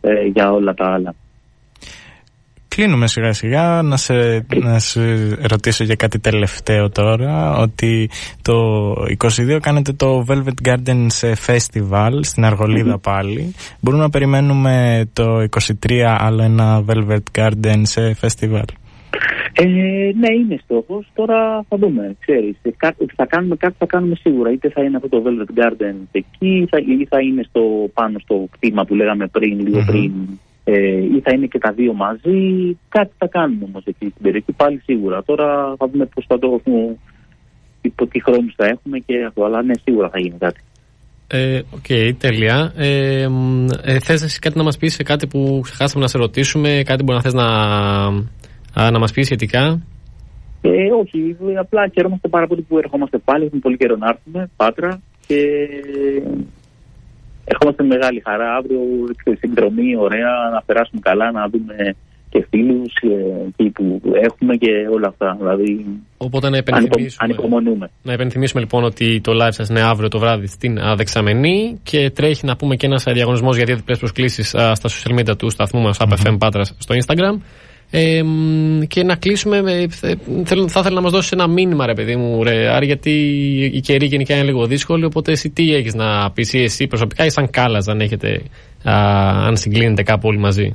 [0.01, 1.15] ε, για όλα τα άλλα.
[2.77, 5.01] Κλείνουμε σιγά σιγά να σε, να σε
[5.49, 8.11] ρωτήσω για κάτι τελευταίο τώρα ότι
[8.43, 8.55] το
[9.19, 15.25] 22 κάνετε το Velvet Gardens Festival στην αργολιδα πάλι μπορούμε να περιμένουμε το
[15.85, 18.65] 23 άλλο ένα Velvet Gardens Festival;
[19.53, 19.65] Ε,
[20.21, 21.11] ναι, είναι στόχος.
[21.15, 22.17] Τώρα θα δούμε.
[22.21, 24.51] Ξέρεις, κάτι, θα κάνουμε κάτι, θα κάνουμε σίγουρα.
[24.51, 28.19] Είτε θα είναι αυτό το Velvet Garden εκεί, ή θα, ή θα είναι στο, πάνω
[28.19, 30.13] στο κτήμα που λέγαμε πριν, λίγο πριν,
[30.65, 32.77] ε, ή θα είναι και τα δύο μαζί.
[32.89, 35.23] Κάτι θα κάνουμε όμως εκεί στην περιοχή, πάλι σίγουρα.
[35.23, 36.97] Τώρα θα δούμε πώς θα το έχουμε,
[37.81, 39.45] υπό τι χρόνους θα έχουμε και αυτό.
[39.45, 40.61] Αλλά ναι, σίγουρα θα γίνει κάτι.
[41.33, 42.73] Ε, OK, okay, τέλεια.
[42.77, 43.27] Ε,
[43.83, 47.05] ε, θες εσύ κάτι να μας πεις σε κάτι που ξεχάσαμε να σε ρωτήσουμε, κάτι
[47.05, 47.47] που να θες να,
[48.75, 49.83] Α, να μας πεις σχετικά.
[50.63, 53.45] Ε, όχι, απλά χαιρόμαστε πάρα πολύ που ερχόμαστε πάλι.
[53.45, 55.01] Έχουμε πολύ καιρό να έρθουμε, Πάτρα.
[55.27, 55.39] Και
[57.45, 58.81] ερχόμαστε με μεγάλη χαρά αύριο.
[59.39, 61.95] Συνδρομή, ωραία, να περάσουμε καλά, να δούμε
[62.31, 62.93] και φίλους
[63.47, 65.37] εκεί που έχουμε και όλα αυτά.
[65.39, 70.47] Δηλαδή, Οπότε να υπενθυμίσουμε, να υπενθυμίσουμε λοιπόν ότι το live σας είναι αύριο το βράδυ
[70.47, 75.37] στην Δεξαμενή και τρέχει να πούμε και ένας διαγωνισμός για διπλέ προσκλήσεις στα social media
[75.39, 76.37] του σταθμού μας, mm-hmm.
[76.39, 77.41] Πάτρας, στο Instagram.
[77.91, 78.23] Ε,
[78.87, 79.63] και να κλείσουμε.
[79.63, 79.87] Με,
[80.45, 83.11] θέλω, θα ήθελα να μας δώσεις ένα μήνυμα, ρε παιδί μου, ρε, Άρη, γιατί
[83.73, 85.05] η καιρή γενικά είναι λίγο δύσκολη.
[85.05, 88.43] Οπότε, εσύ τι έχεις να πεις, εσύ προσωπικά, ή σαν κάλας, αν έχετε,
[88.85, 88.93] α,
[89.47, 90.75] αν συγκλίνετε κάπου όλοι μαζί;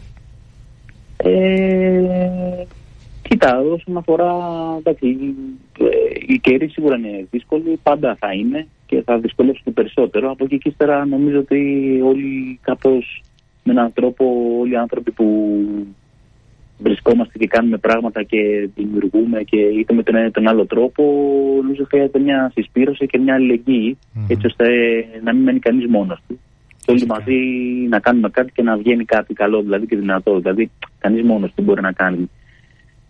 [1.17, 2.65] Ε,
[3.21, 4.33] κοίτα, όσον αφορά.
[4.79, 5.07] Εντάξει,
[6.27, 10.31] η καιρή σίγουρα είναι δύσκολη, πάντα θα είναι και θα δυσκολεύσουν περισσότερο.
[10.31, 11.59] Από εκεί και ύστερα νομίζω ότι
[12.03, 13.23] όλοι κάπως
[13.63, 14.25] με έναν τρόπο,
[14.59, 15.25] όλοι οι άνθρωποι που
[16.77, 21.03] βρισκόμαστε και κάνουμε πράγματα και δημιουργούμε και είτε με τον ένα ή τον άλλο τρόπο,
[21.61, 24.25] νομίζω χρειάζεται μια συσπήρωση και μια αλληλεγγύη, mm-hmm.
[24.27, 24.65] έτσι ώστε
[25.23, 26.39] να μην μένει κανείς μόνος του.
[26.85, 27.35] Και όλοι μαζί
[27.89, 30.39] να κάνουμε κάτι και να βγαίνει κάτι καλό δηλαδή και δυνατό.
[30.39, 32.29] Δηλαδή, κανείς μόνος του μπορεί να κάνει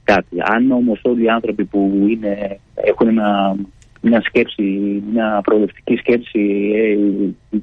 [0.04, 0.36] κάτι.
[0.40, 3.56] Αν όμως όλοι οι άνθρωποι που είναι, έχουν ένα,
[4.02, 6.98] μια σκέψη, μια προοδευτική σκέψη, ε,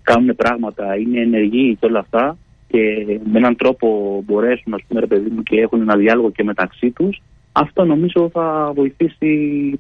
[0.03, 2.37] κάνουν πράγματα, είναι ενεργοί και όλα αυτά,
[2.73, 6.45] και με έναν τρόπο μπορέσουν ας πούμε, ρε παιδί μου, και έχουν ένα διάλογο και
[6.45, 9.31] μεταξύ τους αυτό νομίζω θα βοηθήσει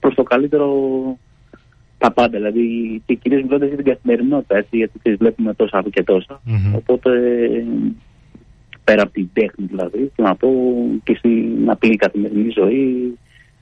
[0.00, 0.68] προς το καλύτερο
[1.98, 2.36] τα πάντα.
[2.36, 6.40] Δηλαδή και κυρίως μιλώντας για την καθημερινότητα, έτσι, γιατί τις βλέπουμε τόσα και τοσα
[6.74, 7.10] Οπότε
[8.84, 10.48] πέρα από την τέχνη δηλαδή, και να πω
[11.04, 13.14] και στην απλή καθημερινή ζωή,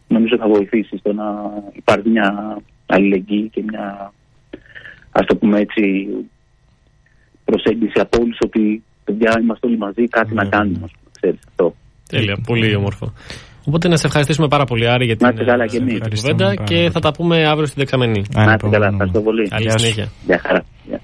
[0.09, 4.13] νομίζω θα βοηθήσει στο να υπάρχει μια αλληλεγγύη και μια,
[5.11, 6.09] ας το πούμε έτσι,
[7.45, 10.87] προσέγγιση από όλους ότι παιδιά είμαστε όλοι μαζί, κάτι να κάνουμε.
[11.21, 11.75] Ξέρεις, αυτό.
[12.09, 13.13] Τέλεια, πολύ όμορφο.
[13.67, 15.95] Οπότε να σε ευχαριστήσουμε πάρα πολύ, Άρη, για την Να είστε καλά και εμείς.
[15.95, 18.23] ε, κουβέντα και θα τα πούμε αύριο στην δεξαμενή.
[18.35, 19.49] Να είστε καλά, ευχαριστώ πολύ.
[19.49, 19.79] Καλή Γεια σου.
[19.79, 20.09] συνέχεια.
[20.27, 20.65] Γεια χαρά.
[20.89, 21.01] Γεια.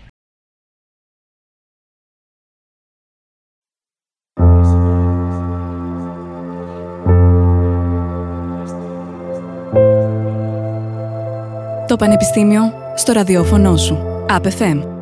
[11.87, 12.63] Το Πανεπιστήμιο
[12.95, 13.99] στο ραδιόφωνο σου.
[14.29, 14.96] ΑΠΕΦΕΜ